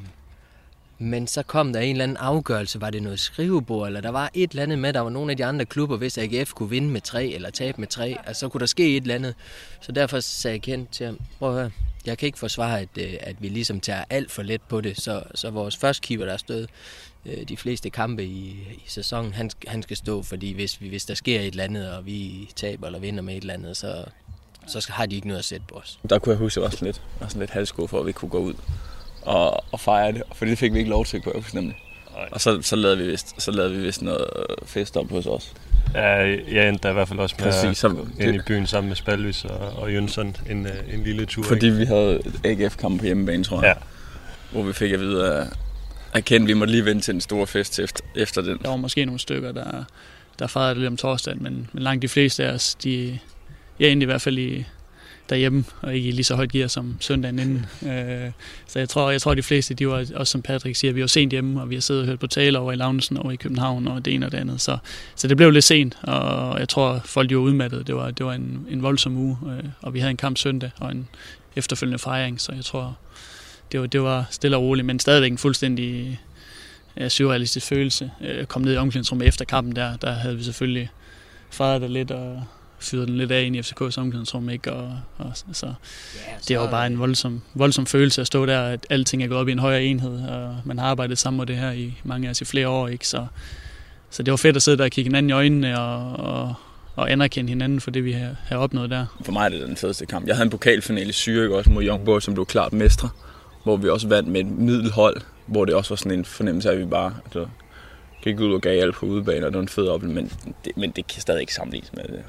men 1.00 1.28
så 1.28 1.44
kom 1.44 1.74
der 1.74 1.80
en 1.80 1.92
eller 1.92 2.04
anden 2.04 2.18
afgørelse, 2.18 2.82
var 2.82 2.90
det 2.90 3.04
noget 3.04 3.20
skrivebord, 3.20 3.88
eller 3.88 4.02
der 4.02 4.10
var 4.10 4.30
et 4.34 4.50
eller 4.52 4.64
andet 4.64 4.80
med, 4.80 4.94
der 4.94 5.00
var 5.00 5.10
nogle 5.10 5.32
af 5.32 5.38
de 5.38 5.46
andre 5.46 5.66
klubber, 5.66 5.98
hvis 5.98 6.18
AGF 6.18 6.54
kunne 6.54 6.70
vinde 6.70 6.88
med 6.90 7.02
tre, 7.02 7.28
eller 7.28 7.50
tabe 7.50 7.80
med 7.82 7.88
tre, 7.88 8.18
altså 8.26 8.40
så 8.40 8.50
kunne 8.50 8.60
der 8.60 8.66
ske 8.66 8.98
et 8.98 9.02
eller 9.02 9.16
andet. 9.16 9.34
Så 9.82 9.92
derfor 9.92 10.20
sagde 10.20 10.54
jeg 10.56 10.62
kendt 10.62 10.90
til 10.92 11.06
ham, 11.06 11.20
prøv 11.40 11.50
at 11.50 11.56
høre, 11.62 11.72
jeg 12.06 12.18
kan 12.18 12.26
ikke 12.26 12.40
forsvare, 12.40 12.80
at, 12.80 12.90
øh, 12.98 13.14
at 13.20 13.36
vi 13.40 13.48
ligesom 13.48 13.80
tager 13.80 14.04
alt 14.10 14.32
for 14.32 14.44
let 14.44 14.62
på 14.62 14.82
det, 14.82 15.02
så, 15.02 15.24
så 15.36 15.50
vores 15.50 15.78
første 15.78 16.02
keeper, 16.08 16.26
der 16.26 16.32
har 16.32 16.38
stået 16.38 16.70
øh, 17.26 17.48
de 17.50 17.58
fleste 17.58 17.90
kampe 17.90 18.24
i, 18.26 18.50
i 18.72 18.84
sæsonen, 18.88 19.34
han, 19.34 19.50
han 19.68 19.84
skal 19.84 19.98
stå, 19.98 20.22
fordi 20.24 20.52
hvis, 20.54 20.82
vi, 20.82 20.88
hvis 20.90 21.06
der 21.06 21.14
sker 21.14 21.40
et 21.40 21.48
eller 21.48 21.64
andet, 21.64 21.92
og 21.92 22.06
vi 22.06 22.50
taber 22.56 22.86
eller 22.88 23.00
vinder 23.00 23.22
med 23.24 23.36
et 23.36 23.42
eller 23.42 23.54
andet, 23.54 23.78
så, 23.78 24.06
så 24.68 24.82
skal- 24.82 24.94
har 24.94 25.06
de 25.06 25.16
ikke 25.16 25.28
noget 25.28 25.40
at 25.40 25.46
sætte 25.46 25.66
på 25.70 25.76
os. 25.76 26.00
Der 26.10 26.20
kunne 26.20 26.32
jeg 26.32 26.40
huske, 26.40 26.60
at 26.60 26.62
jeg 26.62 26.64
var 26.64 26.70
sådan 26.70 26.86
lidt, 26.86 27.02
var 27.20 27.28
sådan 27.28 27.40
lidt 27.40 27.90
for, 27.90 28.00
at 28.00 28.06
vi 28.06 28.12
kunne 28.12 28.30
gå 28.30 28.40
ud 28.40 28.54
og, 29.22 29.64
og 29.72 29.80
fejre 29.80 30.12
det, 30.12 30.24
for 30.34 30.46
det 30.46 30.58
fik 30.58 30.74
vi 30.74 30.78
ikke 30.78 30.90
lov 30.90 31.06
til, 31.06 31.22
kunne 31.22 31.34
jeg 31.36 31.42
huske 31.44 31.56
nemlig. 31.56 31.76
Og 32.32 32.42
så, 32.42 32.62
så, 32.62 32.76
lavede 32.76 32.98
vi 32.98 33.12
vist, 33.12 33.42
så 33.42 33.52
lavede 33.52 33.76
vi 33.76 33.82
vist 33.82 34.02
noget 34.02 34.28
fest 34.66 34.98
op 34.98 35.10
hos 35.10 35.26
os. 35.26 35.54
Ja, 35.94 36.38
jeg 36.52 36.70
endte 36.70 36.90
i 36.90 36.94
hvert 36.94 37.08
fald 37.08 37.20
også 37.20 37.36
med 37.40 37.46
Præcis, 37.46 37.64
at 37.70 37.78
som- 37.78 38.14
ind 38.20 38.36
i 38.36 38.40
byen 38.48 38.68
sammen 38.68 38.88
med 38.88 38.96
Spalvis 38.96 39.46
og, 39.46 39.58
og 39.58 39.94
Jønsson 39.94 40.36
en, 40.50 40.66
øh, 40.66 40.94
en 40.94 41.04
lille 41.04 41.26
tur. 41.26 41.44
Fordi 41.44 41.66
ikke? 41.66 41.78
vi 41.78 41.86
havde 41.86 42.22
AGF-kamp 42.44 43.00
på 43.00 43.06
hjemmebane, 43.06 43.44
tror 43.44 43.62
jeg. 43.64 43.76
Ja. 43.78 43.84
Hvor 44.52 44.64
vi 44.64 44.74
fik 44.74 44.92
at 44.92 45.00
vide, 45.00 45.34
at, 45.34 45.48
at 46.14 46.26
Ken, 46.26 46.48
vi 46.48 46.54
måtte 46.54 46.72
lige 46.72 46.86
vente 46.86 47.02
til 47.06 47.14
en 47.14 47.22
stor 47.22 47.46
fest 47.46 47.80
efter, 47.80 48.04
efter 48.16 48.42
den. 48.42 48.58
Der 48.62 48.70
var 48.70 48.76
måske 48.76 49.06
nogle 49.06 49.20
stykker, 49.20 49.52
der, 49.52 49.84
der 50.40 50.48
fejrede 50.48 50.70
det 50.70 50.78
lidt 50.78 50.88
om 50.88 50.98
torsdagen, 50.98 51.44
men, 51.44 51.70
men 51.74 51.84
langt 51.84 52.02
de 52.02 52.08
fleste 52.08 52.46
af 52.46 52.54
os, 52.54 52.76
de, 52.76 53.20
jeg 53.80 53.90
endte 53.90 54.04
i 54.04 54.06
hvert 54.06 54.22
fald 54.22 54.38
i, 54.38 54.66
derhjemme, 55.30 55.64
og 55.82 55.96
ikke 55.96 56.08
i 56.08 56.12
lige 56.12 56.24
så 56.24 56.36
højt 56.36 56.52
gear 56.52 56.68
som 56.68 56.96
søndagen 57.00 57.40
inden. 57.40 57.66
Øh, 57.94 58.32
så 58.68 58.80
jeg 58.80 58.90
tror, 58.90 59.12
jeg 59.12 59.22
tror, 59.22 59.34
de 59.34 59.44
fleste, 59.44 59.74
de 59.74 59.88
var, 59.88 60.06
også 60.16 60.32
som 60.32 60.42
Patrick 60.42 60.76
siger, 60.76 60.94
vi 60.94 61.02
var 61.02 61.08
sent 61.08 61.32
hjemme, 61.32 61.62
og 61.62 61.70
vi 61.70 61.76
har 61.76 61.82
siddet 61.82 62.02
og 62.02 62.08
hørt 62.08 62.20
på 62.20 62.28
tale 62.28 62.60
over 62.60 62.72
i 62.72 62.76
Loungesen 62.76 63.18
over 63.18 63.32
i 63.32 63.36
København, 63.36 63.88
og 63.88 64.06
det 64.06 64.14
ene 64.14 64.26
og 64.26 64.32
det 64.32 64.38
andet. 64.38 64.62
Så, 64.62 64.78
så 65.16 65.28
det 65.28 65.38
blev 65.38 65.52
lidt 65.52 65.66
sent, 65.66 65.98
og 66.02 66.60
jeg 66.60 66.70
tror, 66.70 67.02
folk 67.06 67.30
de 67.30 67.36
var 67.36 67.42
udmattede. 67.42 67.84
Det 67.84 67.96
var, 67.96 68.12
det 68.12 68.26
var 68.26 68.34
en, 68.34 68.68
en 68.70 68.84
voldsom 68.84 69.18
uge, 69.18 69.38
øh, 69.48 69.64
og 69.82 69.94
vi 69.94 70.00
havde 70.00 70.12
en 70.12 70.18
kamp 70.18 70.38
søndag, 70.38 70.72
og 70.80 70.92
en 70.92 71.08
efterfølgende 71.56 72.00
fejring, 72.00 72.42
så 72.42 72.52
jeg 72.52 72.66
tror, 72.66 72.98
det 73.72 73.80
var, 73.80 73.88
det 73.88 74.02
var 74.02 74.26
stille 74.32 74.58
og 74.58 74.64
roligt, 74.64 74.86
men 74.86 75.00
stadigvæk 75.00 75.32
en 75.32 75.38
fuldstændig 75.38 76.20
ja, 76.98 77.10
surrealistisk 77.10 77.68
følelse. 77.68 78.12
Øh, 78.22 78.38
jeg 78.38 78.48
kom 78.48 78.62
ned 78.62 78.74
i 78.74 78.78
omklædningsrummet 78.78 79.28
efter 79.28 79.46
kampen 79.46 79.76
der, 79.76 79.98
der 79.98 80.12
havde 80.12 80.38
vi 80.38 80.44
selvfølgelig 80.44 80.90
fejret 81.50 81.82
det 81.82 81.92
lidt 81.92 82.12
og 82.12 82.44
fyret 82.84 83.08
den 83.08 83.18
lidt 83.18 83.32
af 83.32 83.44
ind 83.44 83.56
i 83.56 83.60
FCK's 83.60 83.98
omklædningsrum, 83.98 84.50
ikke? 84.50 84.74
Og, 84.74 85.00
og, 85.18 85.32
så, 85.54 85.74
det 86.48 86.60
var 86.60 86.72
bare 86.72 86.88
en 86.88 87.00
voldsom, 87.00 87.42
voldsom 87.54 87.86
følelse 87.86 88.22
at 88.22 88.28
stå 88.28 88.46
der, 88.46 88.62
at 88.62 88.88
alting 88.90 89.24
er 89.24 89.28
gået 89.28 89.40
op 89.40 89.48
i 89.48 89.52
en 89.52 89.60
højere 89.60 89.84
enhed, 89.84 90.30
og 90.30 90.58
man 90.66 90.80
har 90.80 90.86
arbejdet 90.86 91.18
sammen 91.18 91.38
med 91.38 91.46
det 91.46 91.58
her 91.58 91.72
i 91.72 91.94
mange 92.04 92.28
af 92.28 92.32
os 92.32 92.42
i 92.42 92.46
flere 92.46 92.68
år, 92.68 92.88
ikke? 92.88 93.08
Så, 93.08 93.26
så 94.10 94.24
det 94.24 94.32
var 94.32 94.38
fedt 94.38 94.56
at 94.56 94.62
sidde 94.62 94.78
der 94.78 94.84
og 94.84 94.92
kigge 94.92 95.08
hinanden 95.10 95.30
i 95.30 95.34
øjnene 95.34 95.80
og, 95.80 96.16
og, 96.16 96.54
og 96.96 97.12
anerkende 97.12 97.50
hinanden 97.50 97.82
for 97.82 97.92
det, 97.92 98.06
vi 98.06 98.12
har, 98.12 98.36
har 98.46 98.58
opnået 98.58 98.90
der. 98.90 99.06
For 99.26 99.32
mig 99.32 99.46
er 99.46 99.50
det 99.50 99.68
den 99.68 99.78
fedeste 99.78 100.06
kamp. 100.06 100.28
Jeg 100.28 100.36
havde 100.36 100.46
en 100.46 100.50
pokalfinale 100.50 101.10
i 101.10 101.12
Zürich 101.12 101.54
også 101.54 101.70
mod 101.70 101.84
Young 101.84 102.06
Boys, 102.06 102.24
som 102.24 102.34
blev 102.34 102.46
klart 102.46 102.74
mestre. 102.74 103.10
Hvor 103.64 103.78
vi 103.78 103.90
også 103.90 104.08
vandt 104.08 104.30
med 104.30 104.42
et 104.42 104.48
middelhold, 104.48 105.22
hvor 105.46 105.66
det 105.66 105.76
også 105.76 105.90
var 105.90 105.96
sådan 105.96 106.20
en 106.20 106.26
fornemmelse 106.26 106.70
af, 106.70 106.74
at 106.74 106.80
vi 106.80 106.86
bare 106.86 107.16
altså, 107.26 107.48
gik 108.24 108.40
ud 108.40 108.54
og 108.54 108.62
gav 108.62 108.82
alt 108.82 108.96
på 108.96 109.06
udebane, 109.06 109.46
og 109.46 109.52
det 109.52 109.58
var 109.58 109.62
en 109.62 109.68
fed 109.68 109.88
oplevelse, 109.88 110.22
men 110.22 110.54
det, 110.66 110.78
men 110.78 110.92
det 110.92 111.08
kan 111.08 111.22
stadig 111.22 111.42
ikke 111.42 111.54
sammenlignes 111.54 111.94
med 111.94 112.04
det. 112.04 112.24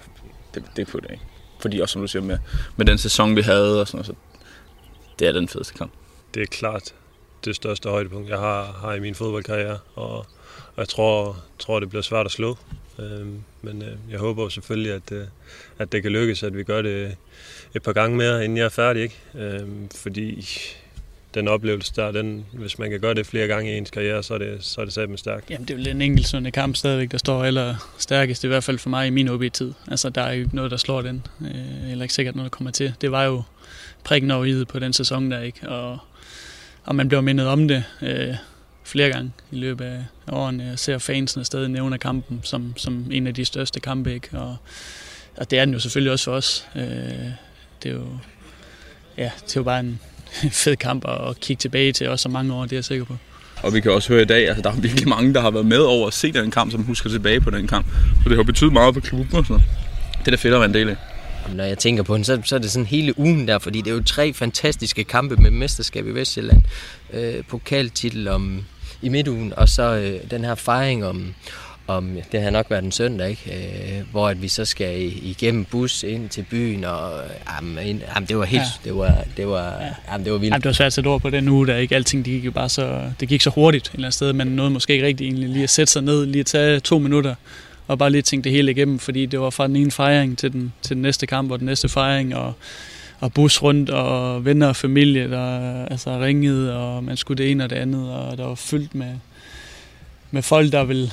Det, 0.55 0.65
det 0.77 0.87
kunne 0.87 1.03
det 1.03 1.11
ikke. 1.11 1.25
Fordi 1.61 1.81
også, 1.81 1.93
som 1.93 2.03
du 2.03 2.09
siger, 2.09 2.23
med, 2.23 2.39
med 2.77 2.87
den 2.87 2.99
sæson, 2.99 3.37
vi 3.37 3.43
havde, 3.43 3.81
og 3.81 3.89
sådan 3.89 3.97
noget, 3.97 4.07
så 4.07 4.15
det 5.19 5.29
er 5.29 5.33
den 5.33 5.49
fedeste 5.49 5.75
kamp. 5.75 5.93
Det 6.35 6.43
er 6.43 6.47
klart 6.47 6.95
det 7.45 7.57
største 7.57 7.89
højdepunkt, 7.89 8.31
jeg 8.31 8.39
har, 8.39 8.65
har 8.65 8.95
i 8.95 9.01
min 9.01 9.15
fodboldkarriere, 9.15 9.79
og, 9.95 10.17
og 10.17 10.27
jeg 10.77 10.89
tror, 10.89 11.37
tror, 11.59 11.81
det 11.81 11.89
bliver 11.89 12.03
svært 12.03 12.27
at 12.27 12.33
slå. 12.33 12.57
Øhm, 12.99 13.43
men 13.63 13.83
øh, 13.83 13.97
jeg 14.11 14.19
håber 14.19 14.49
selvfølgelig, 14.49 14.93
at, 14.93 15.13
øh, 15.13 15.27
at 15.79 15.93
det 15.93 16.03
kan 16.03 16.13
lykkes, 16.13 16.43
at 16.43 16.57
vi 16.57 16.65
gør 16.65 16.83
det 16.83 17.17
et 17.75 17.83
par 17.83 17.93
gange 17.93 18.17
mere, 18.17 18.45
inden 18.45 18.59
jeg 18.59 18.65
er 18.65 18.69
færdig. 18.69 19.03
Ikke? 19.03 19.21
Øhm, 19.35 19.89
fordi 19.95 20.47
den 21.35 21.49
oplevelse 21.49 21.93
der, 21.97 22.13
den, 22.13 22.45
hvis 22.53 22.79
man 22.79 22.91
kan 22.91 23.01
gøre 23.01 23.15
det 23.15 23.27
flere 23.27 23.47
gange 23.47 23.75
i 23.75 23.77
ens 23.79 23.91
karriere, 23.91 24.23
så 24.23 24.35
er 24.35 24.39
det, 24.39 24.57
så 24.61 24.81
er 24.81 24.85
det 24.85 24.95
satme 24.95 25.19
stærkt. 25.19 25.51
Jamen, 25.51 25.69
det 25.69 25.75
er 25.75 25.85
jo 25.85 25.91
en 25.91 26.03
enkeltstående 26.03 26.51
kamp 26.51 26.77
stadigvæk, 26.77 27.11
der 27.11 27.19
står 27.19 27.45
eller 27.45 27.95
stærkest, 27.99 28.45
i 28.45 28.47
hvert 28.47 28.65
fald 28.65 28.79
for 28.79 28.91
mig 28.91 29.07
i 29.07 29.11
min 29.11 29.29
OB-tid. 29.29 29.73
Altså, 29.89 30.11
der 30.11 30.23
er 30.23 30.33
jo 30.33 30.41
ikke 30.43 30.57
noget, 30.57 30.71
der 30.71 30.77
slår 30.77 31.03
den, 31.03 31.27
øh, 31.41 31.91
eller 31.91 32.03
ikke 32.03 32.15
sikkert 32.15 32.37
noget, 32.37 32.53
der 32.53 32.57
kommer 32.57 32.71
til. 32.71 32.95
Det 33.01 33.11
var 33.11 33.25
jo 33.25 33.43
prikken 34.05 34.31
over 34.31 34.45
i 34.45 34.65
på 34.65 34.79
den 34.79 34.93
sæson 34.93 35.31
der, 35.31 35.41
ikke? 35.41 35.69
Og, 35.69 35.99
og 36.85 36.95
man 36.95 37.09
bliver 37.09 37.21
mindet 37.21 37.47
om 37.47 37.69
det 37.69 37.85
øh, 38.03 38.35
flere 38.85 39.11
gange 39.11 39.33
i 39.51 39.57
løbet 39.57 39.85
af 39.85 40.05
årene. 40.33 40.65
Jeg 40.65 40.79
ser 40.79 40.99
fansene 40.99 41.45
stadig 41.45 41.69
nævne 41.69 41.99
kampen 41.99 42.41
som, 42.43 42.75
som 42.77 43.07
en 43.11 43.27
af 43.27 43.35
de 43.35 43.45
største 43.45 43.81
kampe, 43.81 44.15
ikke? 44.15 44.39
Og, 44.39 44.57
og 45.37 45.51
det 45.51 45.59
er 45.59 45.65
den 45.65 45.75
jo 45.75 45.81
selvfølgelig 45.81 46.13
også 46.13 46.25
for 46.25 46.33
os. 46.33 46.69
Øh, 46.77 46.83
det 47.83 47.91
er 47.91 47.93
jo, 47.93 48.07
ja, 49.17 49.31
det 49.45 49.57
er 49.57 49.61
jo 49.61 49.63
bare 49.63 49.81
en 49.81 50.01
fed 50.65 50.77
kamp 50.77 51.05
at, 51.09 51.29
at 51.29 51.41
kigge 51.41 51.61
tilbage 51.61 51.93
til, 51.93 52.09
også 52.09 52.23
så 52.23 52.29
mange 52.29 52.55
år, 52.55 52.63
det 52.63 52.73
er 52.73 52.77
jeg 52.77 52.85
sikker 52.85 53.05
på. 53.05 53.17
Og 53.63 53.75
vi 53.75 53.81
kan 53.81 53.93
også 53.93 54.09
høre 54.09 54.23
i 54.23 54.25
dag, 54.25 54.49
altså 54.49 54.63
der 54.63 54.71
er 54.71 54.77
virkelig 54.77 55.09
mange, 55.09 55.35
der 55.35 55.41
har 55.41 55.51
været 55.51 55.67
med 55.67 55.79
over 55.79 56.07
at 56.07 56.15
se 56.15 56.33
den 56.33 56.51
kamp, 56.51 56.73
som 56.73 56.83
husker 56.83 57.11
tilbage 57.11 57.41
på 57.41 57.51
den 57.51 57.67
kamp. 57.67 57.87
Så 58.23 58.29
det 58.29 58.37
har 58.37 58.43
betydet 58.45 58.73
meget 58.73 58.95
for 58.95 59.01
klubben 59.01 59.37
og 59.39 59.47
sådan. 59.47 59.63
Det 60.19 60.27
er 60.27 60.31
da 60.31 60.37
fedt 60.37 60.55
at 60.55 60.61
være 60.61 60.69
en 60.69 60.75
del 60.75 60.89
af. 60.89 60.97
Når 61.55 61.65
jeg 61.65 61.79
tænker 61.79 62.03
på 62.03 62.17
den, 62.17 62.25
så, 62.25 62.41
så 62.45 62.55
er 62.55 62.59
det 62.59 62.71
sådan 62.71 62.87
hele 62.87 63.19
ugen 63.19 63.49
der, 63.49 63.59
fordi 63.59 63.81
det 63.81 63.91
er 63.91 63.95
jo 63.95 64.03
tre 64.03 64.33
fantastiske 64.33 65.05
kampe 65.05 65.37
med 65.37 65.51
mesterskab 65.51 66.07
i 66.07 66.11
Vestjylland. 66.11 66.63
Øh, 67.13 67.45
pokaltitel 67.49 68.29
om, 68.29 68.65
i 69.03 69.09
midtugen, 69.09 69.53
og 69.57 69.69
så 69.69 69.83
øh, 69.83 70.31
den 70.31 70.45
her 70.45 70.55
fejring 70.55 71.05
om, 71.05 71.35
om, 71.87 72.17
det 72.33 72.43
har 72.43 72.51
nok 72.51 72.71
været 72.71 72.85
en 72.85 72.93
søndag, 72.93 73.31
ikke? 73.31 73.97
Øh, 73.99 74.03
hvor 74.11 74.29
at 74.29 74.43
vi 74.43 74.49
så 74.49 74.65
skal 74.65 75.13
igennem 75.23 75.65
bus 75.65 76.03
ind 76.03 76.29
til 76.29 76.43
byen, 76.51 76.85
og 76.85 77.11
jamen, 77.57 77.87
ind, 77.87 78.01
jamen, 78.15 78.29
det 78.29 78.39
var 78.39 78.45
helt, 78.45 78.63
Ja. 78.63 78.69
det 78.91 78.97
var, 78.97 79.25
det 79.37 79.47
var, 79.49 79.73
ja. 79.81 80.13
jamen, 80.13 80.25
det 80.25 80.33
var 80.33 80.39
vildt. 80.39 80.53
Jamen, 80.53 80.63
det 80.63 80.69
var 80.69 80.73
svært 80.73 80.87
at 80.87 80.93
sætte 80.93 81.09
ord 81.09 81.21
på 81.21 81.31
den 81.31 81.49
uge, 81.49 81.67
der 81.67 81.77
ikke 81.77 81.95
alting 81.95 82.25
det 82.25 82.33
gik 82.33 82.45
jo 82.45 82.51
bare 82.51 82.69
så, 82.69 83.03
det 83.21 83.29
gik 83.29 83.41
så 83.41 83.51
hurtigt 83.51 83.87
et 83.87 83.93
eller 83.95 84.07
andet 84.07 84.15
sted, 84.15 84.33
men 84.33 84.47
noget 84.47 84.73
måske 84.73 84.93
ikke 84.93 85.07
rigtigt 85.07 85.29
egentlig 85.29 85.49
lige 85.49 85.63
at 85.63 85.71
sætte 85.71 85.93
sig 85.93 86.03
ned, 86.03 86.27
lige 86.27 86.41
at 86.41 86.47
tage 86.47 86.81
to 86.81 86.99
minutter, 86.99 87.35
og 87.87 87.99
bare 87.99 88.11
lige 88.11 88.23
tænke 88.23 88.45
det 88.45 88.53
hele 88.53 88.71
igennem, 88.71 88.99
fordi 88.99 89.27
det 89.27 89.41
var 89.41 89.51
fra 89.51 89.67
den 89.67 89.77
ene 89.77 89.91
fejring 89.91 90.39
til 90.39 90.53
den, 90.53 90.73
til 90.83 90.95
den 90.97 91.03
næste 91.03 91.27
kamp, 91.27 91.51
og 91.51 91.59
den 91.59 91.67
næste 91.67 91.89
fejring, 91.89 92.37
og, 92.37 92.53
og 93.21 93.33
bus 93.33 93.63
rundt, 93.63 93.91
og 93.91 94.45
venner 94.45 94.69
og 94.69 94.77
familie, 94.77 95.31
der 95.31 95.85
altså 95.85 96.21
ringede, 96.21 96.77
og 96.77 97.05
man 97.05 97.17
skulle 97.17 97.43
det 97.45 97.51
ene 97.51 97.65
og 97.65 97.71
det 97.71 97.77
andet, 97.77 98.11
og 98.13 98.39
der 98.39 98.47
var 98.47 98.55
fyldt 98.55 98.95
med, 98.95 99.13
med 100.31 100.43
folk, 100.43 100.73
der 100.73 100.85
vil, 100.85 101.13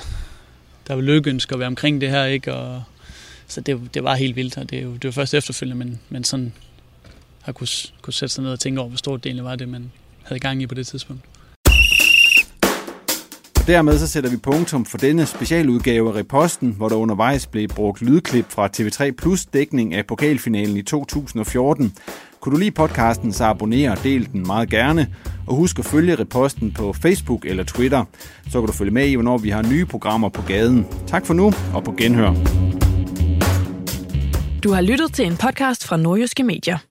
der 0.87 0.93
var 0.93 1.01
lykkeønske 1.01 1.53
at 1.53 1.59
være 1.59 1.67
omkring 1.67 2.01
det 2.01 2.09
her, 2.09 2.25
ikke? 2.25 2.53
Og, 2.53 2.83
så 3.47 3.61
det, 3.61 3.93
det 3.93 4.03
var 4.03 4.15
helt 4.15 4.35
vildt, 4.35 4.57
og 4.57 4.69
det 4.69 4.79
er 4.79 4.83
jo 4.83 4.93
det 4.93 5.03
var 5.03 5.11
først 5.11 5.33
efterfølgende, 5.33 5.85
men, 5.85 5.99
men 6.09 6.23
sådan 6.23 6.53
har 7.41 7.51
kunne, 7.51 7.67
kunne 8.01 8.13
sætte 8.13 8.35
sig 8.35 8.43
ned 8.43 8.51
og 8.51 8.59
tænke 8.59 8.81
over, 8.81 8.89
hvor 8.89 8.97
stort 8.97 9.23
det 9.23 9.29
egentlig 9.29 9.45
var 9.45 9.55
det, 9.55 9.69
man 9.69 9.91
havde 10.23 10.39
gang 10.39 10.61
i 10.61 10.67
på 10.67 10.75
det 10.75 10.87
tidspunkt. 10.87 11.21
Og 13.61 13.67
dermed 13.67 13.99
så 13.99 14.07
sætter 14.07 14.29
vi 14.29 14.37
punktum 14.37 14.85
for 14.85 14.97
denne 14.97 15.25
specialudgave 15.25 16.09
af 16.09 16.15
Reposten, 16.15 16.71
hvor 16.71 16.89
der 16.89 16.95
undervejs 16.95 17.47
blev 17.47 17.67
brugt 17.67 18.01
lydklip 18.01 18.45
fra 18.49 18.69
TV3 18.77 19.11
Plus 19.11 19.45
dækning 19.45 19.93
af 19.93 20.05
pokalfinalen 20.07 20.77
i 20.77 20.81
2014. 20.81 21.93
Kunne 22.41 22.55
du 22.55 22.59
lide 22.59 22.71
podcasten, 22.71 23.33
så 23.33 23.43
abonner 23.43 23.91
og 23.91 24.03
del 24.03 24.31
den 24.31 24.47
meget 24.47 24.69
gerne. 24.69 25.07
Og 25.47 25.55
husk 25.55 25.79
at 25.79 25.85
følge 25.85 26.15
Reposten 26.15 26.71
på 26.71 26.93
Facebook 26.93 27.45
eller 27.45 27.63
Twitter. 27.63 28.03
Så 28.49 28.61
kan 28.61 28.67
du 28.67 28.73
følge 28.73 28.91
med 28.91 29.07
i, 29.07 29.13
hvornår 29.13 29.37
vi 29.37 29.49
har 29.49 29.61
nye 29.61 29.85
programmer 29.85 30.29
på 30.29 30.41
gaden. 30.47 30.85
Tak 31.07 31.25
for 31.25 31.33
nu, 31.33 31.53
og 31.73 31.83
på 31.83 31.91
genhør. 31.97 32.33
Du 34.63 34.71
har 34.71 34.81
lyttet 34.81 35.13
til 35.13 35.25
en 35.25 35.37
podcast 35.37 35.87
fra 35.87 35.97
Nordjyske 35.97 36.43
Medier. 36.43 36.90